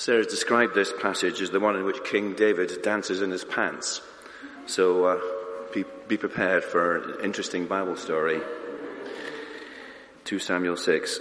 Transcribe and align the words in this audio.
Sarah 0.00 0.24
described 0.24 0.74
this 0.74 0.94
passage 0.98 1.42
as 1.42 1.50
the 1.50 1.60
one 1.60 1.76
in 1.76 1.84
which 1.84 2.02
King 2.04 2.32
David 2.32 2.80
dances 2.80 3.20
in 3.20 3.30
his 3.30 3.44
pants. 3.44 4.00
So 4.64 5.04
uh, 5.04 5.20
be, 5.74 5.84
be 6.08 6.16
prepared 6.16 6.64
for 6.64 6.96
an 6.96 7.22
interesting 7.22 7.66
Bible 7.66 7.96
story. 7.96 8.40
2 10.24 10.38
Samuel 10.38 10.78
6. 10.78 11.20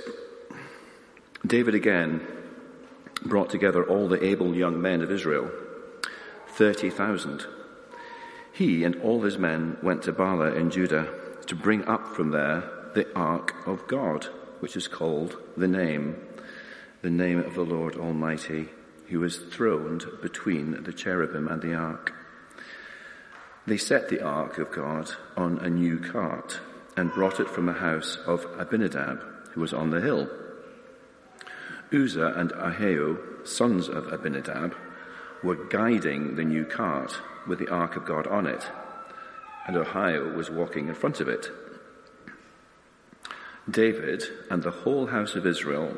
David 1.45 1.75
again 1.75 2.25
brought 3.21 3.49
together 3.49 3.83
all 3.83 4.07
the 4.07 4.23
able 4.23 4.55
young 4.55 4.81
men 4.81 5.01
of 5.01 5.11
Israel, 5.11 5.51
30,000. 6.47 7.45
He 8.53 8.85
and 8.85 8.95
all 9.01 9.23
his 9.23 9.37
men 9.37 9.75
went 9.83 10.03
to 10.03 10.13
Baalah 10.13 10.55
in 10.55 10.71
Judah 10.71 11.13
to 11.47 11.53
bring 11.53 11.83
up 11.83 12.15
from 12.15 12.31
there 12.31 12.63
the 12.95 13.13
ark 13.13 13.55
of 13.67 13.85
God, 13.89 14.27
which 14.61 14.77
is 14.77 14.87
called 14.87 15.35
the 15.57 15.67
name 15.67 16.15
the 17.01 17.09
name 17.09 17.39
of 17.39 17.55
the 17.55 17.63
Lord 17.63 17.95
Almighty, 17.95 18.67
who 19.07 19.21
was 19.21 19.37
throned 19.37 20.05
between 20.21 20.83
the 20.83 20.91
cherubim 20.91 21.47
and 21.47 21.61
the 21.61 21.73
ark. 21.73 22.13
They 23.65 23.77
set 23.77 24.09
the 24.09 24.21
ark 24.21 24.57
of 24.57 24.71
God 24.71 25.11
on 25.37 25.59
a 25.59 25.69
new 25.69 25.99
cart 25.99 26.59
and 26.97 27.13
brought 27.13 27.39
it 27.39 27.49
from 27.49 27.67
the 27.67 27.73
house 27.73 28.17
of 28.25 28.45
Abinadab, 28.57 29.23
who 29.51 29.61
was 29.61 29.73
on 29.73 29.91
the 29.91 30.01
hill. 30.01 30.29
Uzzah 31.93 32.33
and 32.35 32.51
Ahio, 32.51 33.47
sons 33.47 33.87
of 33.87 34.11
Abinadab, 34.11 34.75
were 35.41 35.67
guiding 35.67 36.35
the 36.35 36.43
new 36.43 36.65
cart 36.65 37.17
with 37.47 37.59
the 37.59 37.69
ark 37.69 37.95
of 37.95 38.05
God 38.05 38.27
on 38.27 38.45
it, 38.45 38.69
and 39.65 39.77
Ahio 39.77 40.35
was 40.35 40.49
walking 40.49 40.89
in 40.89 40.95
front 40.95 41.21
of 41.21 41.29
it. 41.29 41.49
David 43.71 44.23
and 44.49 44.63
the 44.63 44.71
whole 44.71 45.07
house 45.07 45.35
of 45.35 45.45
Israel 45.45 45.93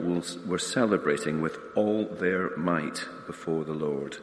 were 0.45 0.59
celebrating 0.59 1.41
with 1.41 1.57
all 1.75 2.05
their 2.05 2.55
might 2.57 3.05
before 3.27 3.63
the 3.63 3.73
Lord, 3.73 4.17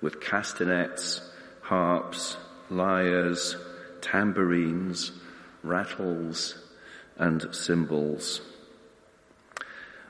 with 0.00 0.20
castanets, 0.20 1.20
harps, 1.62 2.36
lyres, 2.70 3.56
tambourines, 4.00 5.12
rattles, 5.62 6.62
and 7.16 7.54
cymbals. 7.54 8.40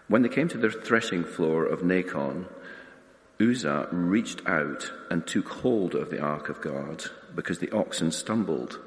When 0.08 0.22
they 0.22 0.28
came 0.28 0.48
to 0.48 0.58
the 0.58 0.70
threshing 0.70 1.24
floor 1.24 1.64
of 1.64 1.80
Nacon, 1.80 2.46
Uzzah 3.40 3.88
reached 3.90 4.46
out 4.46 4.90
and 5.10 5.26
took 5.26 5.48
hold 5.48 5.94
of 5.94 6.10
the 6.10 6.20
ark 6.20 6.48
of 6.48 6.60
God 6.60 7.04
because 7.34 7.58
the 7.58 7.70
oxen 7.70 8.10
stumbled. 8.10 8.80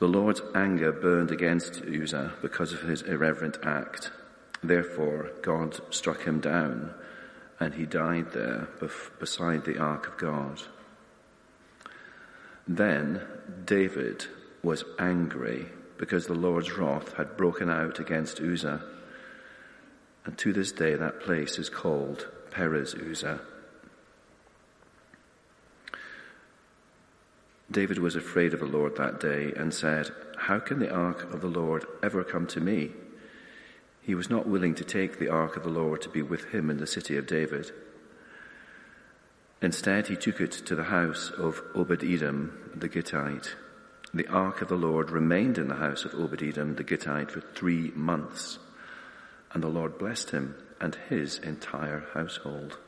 The 0.00 0.08
Lord's 0.08 0.42
anger 0.54 0.92
burned 0.92 1.30
against 1.30 1.82
Uzzah 1.82 2.34
because 2.42 2.72
of 2.72 2.82
his 2.82 3.02
irreverent 3.02 3.58
act. 3.62 4.10
Therefore, 4.62 5.30
God 5.42 5.80
struck 5.94 6.22
him 6.22 6.40
down, 6.40 6.94
and 7.60 7.74
he 7.74 7.86
died 7.86 8.32
there 8.32 8.68
beside 9.20 9.64
the 9.64 9.78
ark 9.78 10.06
of 10.08 10.16
God. 10.16 10.62
Then 12.66 13.20
David 13.64 14.26
was 14.62 14.84
angry 14.98 15.66
because 15.98 16.26
the 16.26 16.34
Lord's 16.34 16.76
wrath 16.76 17.14
had 17.14 17.36
broken 17.36 17.70
out 17.70 17.98
against 17.98 18.40
Uzzah. 18.40 18.82
And 20.24 20.36
to 20.38 20.52
this 20.52 20.72
day, 20.72 20.94
that 20.94 21.20
place 21.20 21.58
is 21.58 21.68
called 21.68 22.26
Perez 22.50 22.94
Uzzah. 22.94 23.40
David 27.74 27.98
was 27.98 28.14
afraid 28.14 28.54
of 28.54 28.60
the 28.60 28.66
Lord 28.66 28.96
that 28.96 29.18
day 29.18 29.52
and 29.56 29.74
said, 29.74 30.10
How 30.38 30.60
can 30.60 30.78
the 30.78 30.94
ark 30.94 31.34
of 31.34 31.40
the 31.40 31.48
Lord 31.48 31.84
ever 32.04 32.22
come 32.22 32.46
to 32.46 32.60
me? 32.60 32.92
He 34.00 34.14
was 34.14 34.30
not 34.30 34.46
willing 34.46 34.76
to 34.76 34.84
take 34.84 35.18
the 35.18 35.28
ark 35.28 35.56
of 35.56 35.64
the 35.64 35.70
Lord 35.70 36.00
to 36.02 36.08
be 36.08 36.22
with 36.22 36.54
him 36.54 36.70
in 36.70 36.76
the 36.76 36.86
city 36.86 37.16
of 37.16 37.26
David. 37.26 37.72
Instead, 39.60 40.06
he 40.06 40.14
took 40.14 40.40
it 40.40 40.52
to 40.52 40.76
the 40.76 40.84
house 40.84 41.32
of 41.36 41.62
Obed 41.74 42.04
Edom 42.04 42.70
the 42.76 42.88
Gittite. 42.88 43.56
The 44.12 44.28
ark 44.28 44.62
of 44.62 44.68
the 44.68 44.76
Lord 44.76 45.10
remained 45.10 45.58
in 45.58 45.66
the 45.66 45.74
house 45.74 46.04
of 46.04 46.14
Obed 46.14 46.44
Edom 46.44 46.76
the 46.76 46.84
Gittite 46.84 47.32
for 47.32 47.40
three 47.40 47.90
months, 47.96 48.60
and 49.52 49.64
the 49.64 49.68
Lord 49.68 49.98
blessed 49.98 50.30
him 50.30 50.54
and 50.80 50.96
his 51.08 51.38
entire 51.38 52.04
household. 52.14 52.78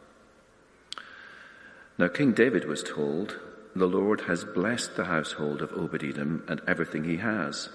Now, 1.98 2.06
King 2.06 2.32
David 2.34 2.66
was 2.66 2.84
told, 2.84 3.40
the 3.80 3.86
Lord 3.86 4.22
has 4.22 4.44
blessed 4.44 4.96
the 4.96 5.04
household 5.04 5.62
of 5.62 5.72
Obed-Edom 5.72 6.44
and 6.48 6.60
everything 6.66 7.04
he 7.04 7.16
has 7.16 7.68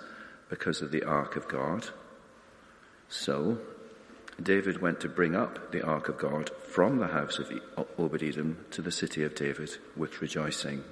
because 0.49 0.81
of 0.81 0.91
the 0.91 1.03
ark 1.03 1.35
of 1.35 1.47
God. 1.47 1.89
So, 3.09 3.59
David 4.41 4.81
went 4.81 4.99
to 5.01 5.09
bring 5.09 5.35
up 5.35 5.71
the 5.71 5.81
ark 5.81 6.09
of 6.09 6.17
God 6.17 6.49
from 6.69 6.97
the 6.97 7.07
house 7.07 7.39
of 7.39 7.51
Obed-Edom 7.97 8.65
to 8.71 8.81
the 8.81 8.91
city 8.91 9.23
of 9.23 9.35
David 9.35 9.77
with 9.95 10.21
rejoicing. 10.21 10.83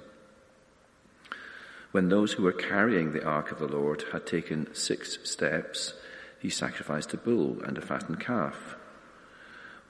When 1.92 2.08
those 2.08 2.32
who 2.32 2.44
were 2.44 2.52
carrying 2.52 3.12
the 3.12 3.24
ark 3.24 3.50
of 3.50 3.58
the 3.58 3.66
Lord 3.66 4.04
had 4.12 4.26
taken 4.26 4.72
six 4.74 5.18
steps, 5.24 5.94
he 6.38 6.50
sacrificed 6.50 7.12
a 7.14 7.16
bull 7.16 7.62
and 7.62 7.76
a 7.76 7.80
fattened 7.80 8.20
calf. 8.20 8.76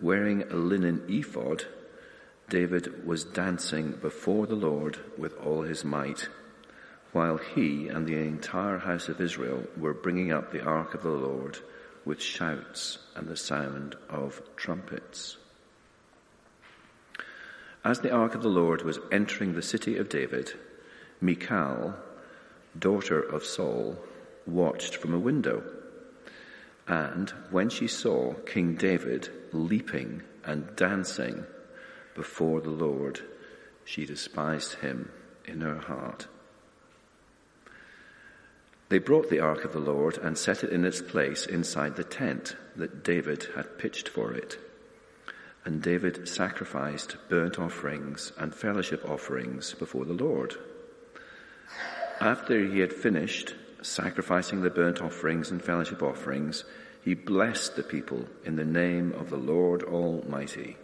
Wearing 0.00 0.44
a 0.44 0.56
linen 0.56 1.02
ephod, 1.08 1.66
David 2.50 3.06
was 3.06 3.22
dancing 3.22 3.92
before 3.92 4.48
the 4.48 4.56
Lord 4.56 4.98
with 5.16 5.34
all 5.38 5.62
his 5.62 5.84
might, 5.84 6.28
while 7.12 7.36
he 7.36 7.86
and 7.86 8.06
the 8.06 8.16
entire 8.16 8.78
house 8.78 9.08
of 9.08 9.20
Israel 9.20 9.62
were 9.76 9.94
bringing 9.94 10.32
up 10.32 10.50
the 10.50 10.64
ark 10.64 10.92
of 10.92 11.02
the 11.04 11.10
Lord 11.10 11.58
with 12.04 12.20
shouts 12.20 12.98
and 13.14 13.28
the 13.28 13.36
sound 13.36 13.94
of 14.08 14.42
trumpets. 14.56 15.36
As 17.84 18.00
the 18.00 18.10
ark 18.10 18.34
of 18.34 18.42
the 18.42 18.48
Lord 18.48 18.82
was 18.82 18.98
entering 19.12 19.54
the 19.54 19.62
city 19.62 19.96
of 19.96 20.08
David, 20.08 20.52
Michal, 21.20 21.94
daughter 22.76 23.20
of 23.20 23.44
Saul, 23.44 23.96
watched 24.44 24.96
from 24.96 25.14
a 25.14 25.20
window. 25.20 25.62
And 26.88 27.30
when 27.52 27.68
she 27.68 27.86
saw 27.86 28.34
King 28.44 28.74
David 28.74 29.28
leaping 29.52 30.22
and 30.44 30.74
dancing 30.74 31.46
before 32.14 32.60
the 32.60 32.70
Lord, 32.70 33.20
she 33.84 34.06
despised 34.06 34.74
him 34.74 35.10
in 35.44 35.60
her 35.60 35.78
heart. 35.78 36.26
They 38.88 38.98
brought 38.98 39.30
the 39.30 39.40
ark 39.40 39.64
of 39.64 39.72
the 39.72 39.78
Lord 39.78 40.18
and 40.18 40.36
set 40.36 40.64
it 40.64 40.70
in 40.70 40.84
its 40.84 41.00
place 41.00 41.46
inside 41.46 41.94
the 41.94 42.04
tent 42.04 42.56
that 42.74 43.04
David 43.04 43.46
had 43.54 43.78
pitched 43.78 44.08
for 44.08 44.32
it. 44.32 44.58
And 45.64 45.80
David 45.80 46.28
sacrificed 46.28 47.16
burnt 47.28 47.58
offerings 47.58 48.32
and 48.36 48.52
fellowship 48.52 49.08
offerings 49.08 49.74
before 49.74 50.04
the 50.04 50.12
Lord. 50.12 50.56
After 52.20 52.64
he 52.64 52.80
had 52.80 52.92
finished 52.92 53.54
sacrificing 53.80 54.60
the 54.60 54.70
burnt 54.70 55.00
offerings 55.00 55.50
and 55.50 55.62
fellowship 55.62 56.02
offerings, 56.02 56.64
he 57.02 57.14
blessed 57.14 57.76
the 57.76 57.82
people 57.82 58.26
in 58.44 58.56
the 58.56 58.64
name 58.64 59.12
of 59.12 59.30
the 59.30 59.36
Lord 59.36 59.82
Almighty. 59.84 60.76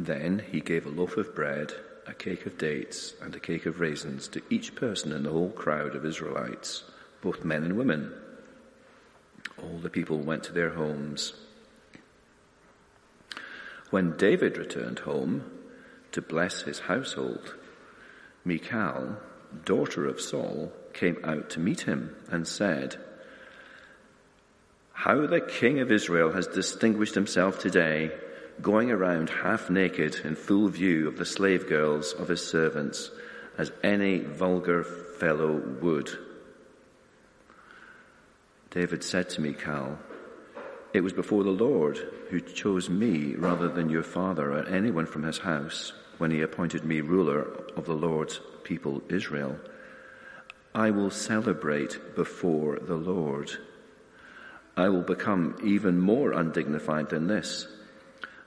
Then 0.00 0.42
he 0.50 0.62
gave 0.62 0.86
a 0.86 0.88
loaf 0.88 1.18
of 1.18 1.34
bread, 1.34 1.74
a 2.06 2.14
cake 2.14 2.46
of 2.46 2.56
dates, 2.56 3.12
and 3.20 3.36
a 3.36 3.38
cake 3.38 3.66
of 3.66 3.80
raisins 3.80 4.28
to 4.28 4.40
each 4.48 4.74
person 4.74 5.12
in 5.12 5.24
the 5.24 5.30
whole 5.30 5.50
crowd 5.50 5.94
of 5.94 6.06
Israelites, 6.06 6.84
both 7.20 7.44
men 7.44 7.64
and 7.64 7.76
women. 7.76 8.10
All 9.62 9.76
the 9.76 9.90
people 9.90 10.18
went 10.18 10.42
to 10.44 10.54
their 10.54 10.70
homes. 10.70 11.34
When 13.90 14.16
David 14.16 14.56
returned 14.56 15.00
home 15.00 15.44
to 16.12 16.22
bless 16.22 16.62
his 16.62 16.78
household, 16.78 17.56
Michal, 18.42 19.18
daughter 19.66 20.06
of 20.06 20.18
Saul, 20.18 20.72
came 20.94 21.18
out 21.24 21.50
to 21.50 21.60
meet 21.60 21.82
him 21.82 22.16
and 22.30 22.48
said, 22.48 22.96
How 24.94 25.26
the 25.26 25.42
king 25.42 25.78
of 25.80 25.92
Israel 25.92 26.32
has 26.32 26.46
distinguished 26.46 27.14
himself 27.14 27.58
today 27.58 28.12
going 28.62 28.90
around 28.90 29.30
half 29.30 29.70
naked 29.70 30.16
in 30.24 30.34
full 30.34 30.68
view 30.68 31.08
of 31.08 31.16
the 31.16 31.24
slave 31.24 31.68
girls 31.68 32.12
of 32.12 32.28
his 32.28 32.46
servants, 32.46 33.10
as 33.56 33.72
any 33.82 34.20
vulgar 34.20 34.84
fellow 34.84 35.56
would. 35.80 36.10
David 38.70 39.02
said 39.02 39.28
to 39.30 39.40
me, 39.40 39.50
Michal, 39.50 39.98
It 40.92 41.00
was 41.00 41.12
before 41.12 41.44
the 41.44 41.50
Lord 41.50 41.98
who 42.30 42.40
chose 42.40 42.88
me 42.88 43.34
rather 43.34 43.68
than 43.68 43.90
your 43.90 44.02
father 44.02 44.52
or 44.52 44.66
anyone 44.66 45.06
from 45.06 45.24
his 45.24 45.38
house 45.38 45.92
when 46.18 46.30
he 46.30 46.42
appointed 46.42 46.84
me 46.84 47.00
ruler 47.00 47.42
of 47.76 47.86
the 47.86 47.94
Lord's 47.94 48.40
people 48.62 49.02
Israel. 49.08 49.58
I 50.74 50.90
will 50.90 51.10
celebrate 51.10 52.14
before 52.14 52.78
the 52.78 52.96
Lord. 52.96 53.50
I 54.76 54.88
will 54.88 55.02
become 55.02 55.56
even 55.64 55.98
more 55.98 56.32
undignified 56.32 57.08
than 57.08 57.26
this 57.26 57.66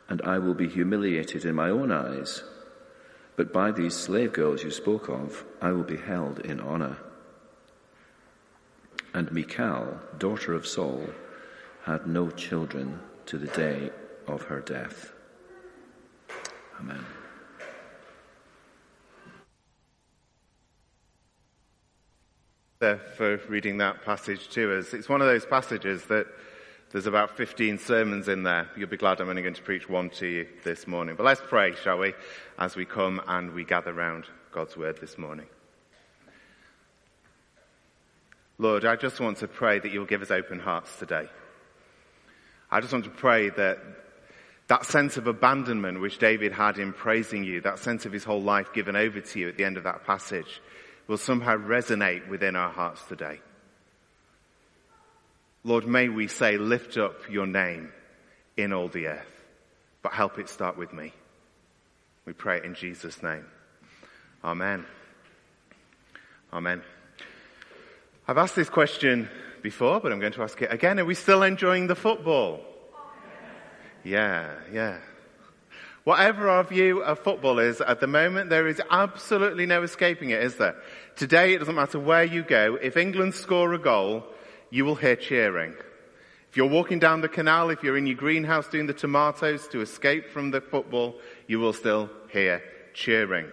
and 0.10 0.22
I 0.24 0.40
will 0.40 0.54
be 0.54 0.68
humiliated 0.68 1.46
in 1.46 1.56
my 1.56 1.70
own 1.70 1.92
eyes. 1.92 2.44
But 3.36 3.52
by 3.52 3.72
these 3.72 3.96
slave 3.96 4.34
girls 4.34 4.64
you 4.64 4.72
spoke 4.72 5.10
of, 5.10 5.44
I 5.62 5.72
will 5.72 5.84
be 5.84 5.98
held 5.98 6.40
in 6.40 6.60
honor. 6.60 6.98
And 9.14 9.32
Michal, 9.32 10.00
daughter 10.18 10.54
of 10.54 10.68
Saul, 10.68 11.08
had 11.84 12.08
no 12.08 12.30
children 12.30 13.00
to 13.28 13.38
the 13.38 13.48
day 13.48 13.92
of 14.28 14.44
her 14.44 14.60
death. 14.60 15.14
Amen. 16.80 17.06
There 22.80 22.98
For 22.98 23.38
reading 23.48 23.78
that 23.78 24.04
passage 24.04 24.50
to 24.50 24.78
us. 24.78 24.94
It's 24.94 25.08
one 25.08 25.22
of 25.22 25.28
those 25.28 25.46
passages 25.46 26.06
that 26.06 26.28
there's 26.94 27.08
about 27.08 27.36
15 27.36 27.80
sermons 27.80 28.28
in 28.28 28.44
there. 28.44 28.70
You'll 28.78 28.88
be 28.88 28.98
glad 28.98 29.20
I'm 29.20 29.28
only 29.28 29.42
going 29.42 29.56
to 29.56 29.62
preach 29.64 29.90
one 29.90 30.12
to 30.12 30.28
you 30.28 30.48
this 30.64 30.86
morning. 30.86 31.16
But 31.16 31.24
let's 31.24 31.42
pray, 31.42 31.74
shall 31.74 31.98
we, 31.98 32.14
as 32.60 32.76
we 32.76 32.86
come 32.86 33.20
and 33.28 33.52
we 33.54 33.66
gather 33.66 33.92
round 33.92 34.26
God's 34.52 34.78
word 34.78 35.02
this 35.02 35.18
morning. 35.18 35.48
Lord, 38.60 38.86
I 38.86 38.96
just 38.96 39.20
want 39.20 39.40
to 39.40 39.48
pray 39.48 39.80
that 39.80 39.92
you'll 39.92 40.06
give 40.06 40.22
us 40.22 40.30
open 40.30 40.60
hearts 40.60 40.96
today. 40.98 41.28
I 42.70 42.80
just 42.80 42.94
want 42.94 43.06
to 43.06 43.12
pray 43.12 43.50
that 43.50 43.80
that 44.68 44.86
sense 44.86 45.18
of 45.18 45.26
abandonment 45.26 46.00
which 46.00 46.20
David 46.20 46.52
had 46.52 46.78
in 46.78 46.94
praising 46.94 47.44
you, 47.44 47.60
that 47.62 47.80
sense 47.80 48.06
of 48.06 48.12
his 48.12 48.24
whole 48.24 48.42
life 48.42 48.72
given 48.72 48.96
over 48.96 49.20
to 49.20 49.40
you 49.40 49.50
at 49.50 49.58
the 49.58 49.66
end 49.66 49.78
of 49.78 49.86
that 49.86 50.06
passage, 50.06 50.62
will 51.08 51.18
somehow 51.18 51.58
resonate 51.58 52.30
within 52.30 52.56
our 52.56 52.72
hearts 52.72 53.04
today. 53.06 53.40
Lord, 55.64 55.88
may 55.88 56.10
we 56.10 56.28
say, 56.28 56.58
lift 56.58 56.98
up 56.98 57.30
your 57.30 57.48
name 57.48 57.92
in 58.58 58.74
all 58.74 58.90
the 58.90 59.08
earth, 59.08 59.44
but 60.02 60.14
help 60.14 60.38
it 60.38 60.50
start 60.50 60.78
with 60.78 60.92
me. 60.92 61.14
We 62.26 62.34
pray 62.34 62.62
in 62.64 62.76
Jesus' 62.76 63.24
name. 63.24 63.46
Amen. 64.44 64.86
Amen. 66.52 66.82
I've 68.28 68.38
asked 68.38 68.56
this 68.56 68.70
question 68.70 69.30
before, 69.62 70.00
but 70.00 70.12
I'm 70.12 70.20
going 70.20 70.34
to 70.34 70.44
ask 70.44 70.62
it 70.62 70.72
again. 70.72 71.00
Are 71.00 71.06
we 71.06 71.16
still 71.16 71.44
enjoying 71.44 71.88
the 71.88 71.96
football? 71.96 72.62
Yeah, 74.04 74.52
yeah. 74.72 74.98
Whatever 76.04 76.50
our 76.50 76.66
view 76.66 77.02
of 77.02 77.20
football 77.20 77.60
is 77.60 77.80
at 77.80 78.02
the 78.02 78.08
moment, 78.08 78.50
there 78.50 78.68
is 78.68 78.82
absolutely 78.92 79.66
no 79.66 79.84
escaping 79.84 80.32
it, 80.32 80.44
is 80.44 80.56
there? 80.56 80.76
Today, 81.16 81.54
it 81.54 81.60
doesn't 81.60 81.76
matter 81.76 82.00
where 82.00 82.26
you 82.26 82.44
go. 82.44 82.78
If 82.82 82.98
England 82.98 83.36
score 83.36 83.74
a 83.74 83.80
goal, 83.80 84.26
you 84.74 84.86
will 84.86 84.96
hear 84.96 85.16
cheering. 85.16 85.76
If 86.50 86.58
you're 86.58 86.66
walking 86.66 86.98
down 86.98 87.22
the 87.22 87.30
canal, 87.30 87.70
if 87.70 87.84
you're 87.84 87.96
in 87.96 88.08
your 88.08 88.16
greenhouse 88.16 88.68
doing 88.68 88.88
the 88.88 88.94
tomatoes 88.94 89.68
to 89.68 89.82
escape 89.82 90.32
from 90.32 90.50
the 90.50 90.62
football, 90.62 91.20
you 91.46 91.60
will 91.60 91.74
still 91.74 92.10
hear 92.32 92.64
cheering. 92.96 93.46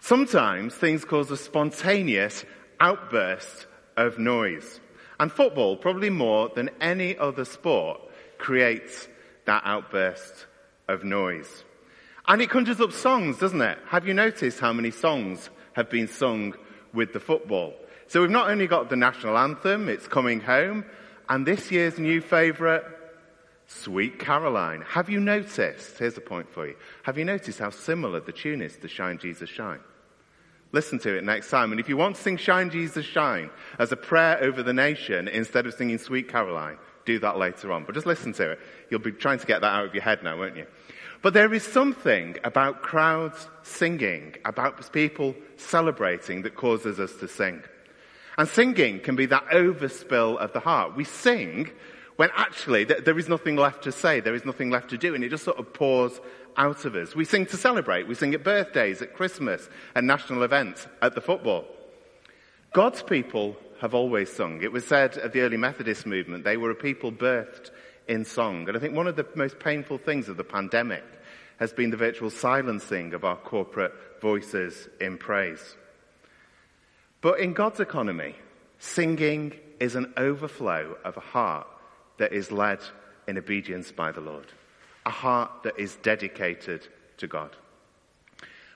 Sometimes 0.00 0.74
things 0.74 1.04
cause 1.04 1.30
a 1.30 1.36
spontaneous 1.36 2.44
outburst 2.80 3.68
of 3.96 4.18
noise. 4.18 4.80
And 5.20 5.30
football, 5.30 5.76
probably 5.76 6.10
more 6.10 6.50
than 6.52 6.70
any 6.80 7.16
other 7.16 7.44
sport, 7.44 8.00
creates 8.36 9.06
that 9.44 9.62
outburst 9.64 10.46
of 10.88 11.04
noise. 11.04 11.62
And 12.26 12.42
it 12.42 12.50
conjures 12.50 12.80
up 12.80 12.90
songs, 12.90 13.38
doesn't 13.38 13.62
it? 13.62 13.78
Have 13.86 14.08
you 14.08 14.14
noticed 14.14 14.58
how 14.58 14.72
many 14.72 14.90
songs 14.90 15.48
have 15.74 15.90
been 15.90 16.08
sung 16.08 16.54
with 16.92 17.12
the 17.12 17.20
football? 17.20 17.74
So 18.08 18.20
we've 18.20 18.30
not 18.30 18.50
only 18.50 18.66
got 18.66 18.90
the 18.90 18.96
national 18.96 19.38
anthem, 19.38 19.88
it's 19.88 20.06
coming 20.06 20.40
home, 20.40 20.84
and 21.28 21.46
this 21.46 21.70
year's 21.70 21.98
new 21.98 22.20
favourite, 22.20 22.82
Sweet 23.66 24.18
Caroline. 24.18 24.82
Have 24.82 25.08
you 25.08 25.20
noticed, 25.20 25.98
here's 25.98 26.16
a 26.16 26.20
point 26.20 26.50
for 26.50 26.66
you, 26.66 26.76
have 27.02 27.16
you 27.16 27.24
noticed 27.24 27.58
how 27.58 27.70
similar 27.70 28.20
the 28.20 28.32
tune 28.32 28.60
is 28.60 28.76
to 28.76 28.88
Shine 28.88 29.18
Jesus 29.18 29.48
Shine? 29.48 29.80
Listen 30.72 30.98
to 30.98 31.16
it 31.16 31.24
next 31.24 31.50
time. 31.50 31.70
And 31.70 31.80
if 31.80 31.88
you 31.88 31.96
want 31.96 32.16
to 32.16 32.22
sing 32.22 32.36
Shine 32.36 32.68
Jesus 32.68 33.06
Shine 33.06 33.48
as 33.78 33.92
a 33.92 33.96
prayer 33.96 34.42
over 34.42 34.62
the 34.62 34.72
nation 34.72 35.28
instead 35.28 35.66
of 35.66 35.74
singing 35.74 35.98
Sweet 35.98 36.28
Caroline, 36.28 36.78
do 37.06 37.18
that 37.20 37.38
later 37.38 37.72
on. 37.72 37.84
But 37.84 37.94
just 37.94 38.06
listen 38.06 38.32
to 38.34 38.52
it. 38.52 38.60
You'll 38.90 39.00
be 39.00 39.12
trying 39.12 39.38
to 39.38 39.46
get 39.46 39.60
that 39.60 39.72
out 39.72 39.86
of 39.86 39.94
your 39.94 40.02
head 40.02 40.22
now, 40.22 40.36
won't 40.36 40.56
you? 40.56 40.66
But 41.22 41.32
there 41.32 41.54
is 41.54 41.62
something 41.62 42.36
about 42.44 42.82
crowds 42.82 43.48
singing, 43.62 44.34
about 44.44 44.92
people 44.92 45.34
celebrating 45.56 46.42
that 46.42 46.56
causes 46.56 46.98
us 47.00 47.14
to 47.16 47.28
sing. 47.28 47.62
And 48.36 48.48
singing 48.48 49.00
can 49.00 49.16
be 49.16 49.26
that 49.26 49.46
overspill 49.46 50.38
of 50.38 50.52
the 50.52 50.60
heart. 50.60 50.96
We 50.96 51.04
sing 51.04 51.70
when 52.16 52.30
actually 52.34 52.84
there 52.84 53.18
is 53.18 53.28
nothing 53.28 53.56
left 53.56 53.84
to 53.84 53.92
say, 53.92 54.20
there 54.20 54.34
is 54.34 54.44
nothing 54.44 54.70
left 54.70 54.90
to 54.90 54.98
do, 54.98 55.14
and 55.14 55.24
it 55.24 55.30
just 55.30 55.44
sort 55.44 55.58
of 55.58 55.72
pours 55.72 56.20
out 56.56 56.84
of 56.84 56.94
us. 56.94 57.14
We 57.14 57.24
sing 57.24 57.46
to 57.46 57.56
celebrate. 57.56 58.06
We 58.06 58.14
sing 58.14 58.34
at 58.34 58.44
birthdays, 58.44 59.02
at 59.02 59.14
Christmas, 59.14 59.68
at 59.94 60.04
national 60.04 60.44
events, 60.44 60.86
at 61.02 61.14
the 61.14 61.20
football. 61.20 61.64
God's 62.72 63.02
people 63.02 63.56
have 63.80 63.94
always 63.94 64.32
sung. 64.32 64.62
It 64.62 64.72
was 64.72 64.86
said 64.86 65.18
of 65.18 65.32
the 65.32 65.40
early 65.40 65.56
Methodist 65.56 66.06
movement, 66.06 66.44
they 66.44 66.56
were 66.56 66.70
a 66.70 66.76
people 66.76 67.10
birthed 67.10 67.70
in 68.06 68.24
song. 68.24 68.68
And 68.68 68.76
I 68.76 68.80
think 68.80 68.94
one 68.94 69.06
of 69.06 69.16
the 69.16 69.26
most 69.34 69.58
painful 69.58 69.98
things 69.98 70.28
of 70.28 70.36
the 70.36 70.44
pandemic 70.44 71.04
has 71.58 71.72
been 71.72 71.90
the 71.90 71.96
virtual 71.96 72.30
silencing 72.30 73.14
of 73.14 73.24
our 73.24 73.36
corporate 73.36 73.92
voices 74.20 74.88
in 75.00 75.18
praise. 75.18 75.76
But 77.24 77.40
in 77.40 77.54
God's 77.54 77.80
economy, 77.80 78.34
singing 78.78 79.54
is 79.80 79.94
an 79.94 80.12
overflow 80.18 80.98
of 81.06 81.16
a 81.16 81.20
heart 81.20 81.66
that 82.18 82.34
is 82.34 82.52
led 82.52 82.80
in 83.26 83.38
obedience 83.38 83.90
by 83.90 84.12
the 84.12 84.20
Lord 84.20 84.52
a 85.06 85.10
heart 85.10 85.50
that 85.62 85.78
is 85.78 85.96
dedicated 85.96 86.86
to 87.16 87.26
God. 87.26 87.56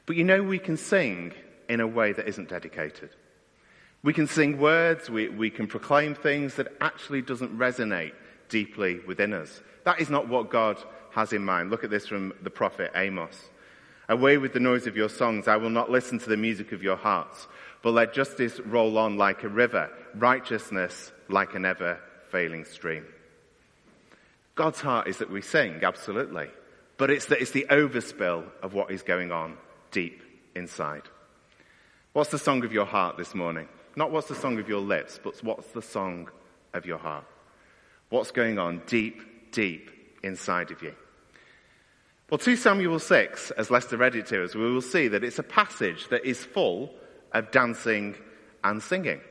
But 0.06 0.16
you 0.16 0.24
know, 0.24 0.42
we 0.42 0.58
can 0.58 0.78
sing 0.78 1.32
in 1.68 1.80
a 1.80 1.86
way 1.86 2.12
that 2.12 2.26
isn't 2.26 2.48
dedicated. 2.48 3.10
We 4.02 4.14
can 4.14 4.26
sing 4.26 4.58
words, 4.58 5.10
we, 5.10 5.28
we 5.28 5.50
can 5.50 5.66
proclaim 5.66 6.14
things 6.14 6.54
that 6.54 6.68
actually 6.80 7.20
doesn't 7.20 7.56
resonate 7.58 8.12
deeply 8.48 9.00
within 9.06 9.34
us. 9.34 9.60
That 9.84 10.00
is 10.00 10.08
not 10.08 10.28
what 10.28 10.50
God 10.50 10.82
has 11.10 11.34
in 11.34 11.44
mind. 11.44 11.70
Look 11.70 11.84
at 11.84 11.90
this 11.90 12.06
from 12.06 12.32
the 12.42 12.50
prophet 12.50 12.92
Amos. 12.94 13.50
Away 14.08 14.38
with 14.38 14.54
the 14.54 14.60
noise 14.60 14.86
of 14.86 14.96
your 14.96 15.10
songs. 15.10 15.48
I 15.48 15.56
will 15.56 15.70
not 15.70 15.90
listen 15.90 16.18
to 16.18 16.28
the 16.28 16.36
music 16.36 16.72
of 16.72 16.82
your 16.82 16.96
hearts, 16.96 17.46
but 17.82 17.92
let 17.92 18.14
justice 18.14 18.58
roll 18.60 18.96
on 18.96 19.18
like 19.18 19.42
a 19.42 19.48
river, 19.48 19.90
righteousness 20.14 21.12
like 21.28 21.54
an 21.54 21.66
ever 21.66 22.00
failing 22.30 22.64
stream. 22.64 23.04
God's 24.54 24.80
heart 24.80 25.08
is 25.08 25.18
that 25.18 25.30
we 25.30 25.42
sing, 25.42 25.80
absolutely. 25.82 26.48
But 26.96 27.10
it's, 27.10 27.26
that 27.26 27.40
it's 27.40 27.52
the 27.52 27.66
overspill 27.70 28.44
of 28.62 28.74
what 28.74 28.90
is 28.90 29.02
going 29.02 29.30
on 29.30 29.56
deep 29.90 30.22
inside. 30.56 31.02
What's 32.12 32.30
the 32.30 32.38
song 32.38 32.64
of 32.64 32.72
your 32.72 32.86
heart 32.86 33.16
this 33.16 33.34
morning? 33.34 33.68
Not 33.94 34.10
what's 34.10 34.28
the 34.28 34.34
song 34.34 34.58
of 34.58 34.68
your 34.68 34.80
lips, 34.80 35.20
but 35.22 35.42
what's 35.44 35.68
the 35.68 35.82
song 35.82 36.28
of 36.72 36.86
your 36.86 36.98
heart? 36.98 37.24
What's 38.08 38.30
going 38.30 38.58
on 38.58 38.82
deep, 38.86 39.52
deep 39.52 39.90
inside 40.22 40.70
of 40.70 40.82
you? 40.82 40.94
Well, 42.30 42.36
2 42.36 42.56
Samuel 42.56 42.98
6, 42.98 43.52
as 43.52 43.70
Lester 43.70 43.96
read 43.96 44.14
it 44.14 44.26
to 44.26 44.44
us, 44.44 44.54
we 44.54 44.70
will 44.70 44.82
see 44.82 45.08
that 45.08 45.24
it's 45.24 45.38
a 45.38 45.42
passage 45.42 46.08
that 46.08 46.26
is 46.26 46.44
full 46.44 46.90
of 47.32 47.50
dancing 47.50 48.16
and 48.62 48.82
singing. 48.82 49.22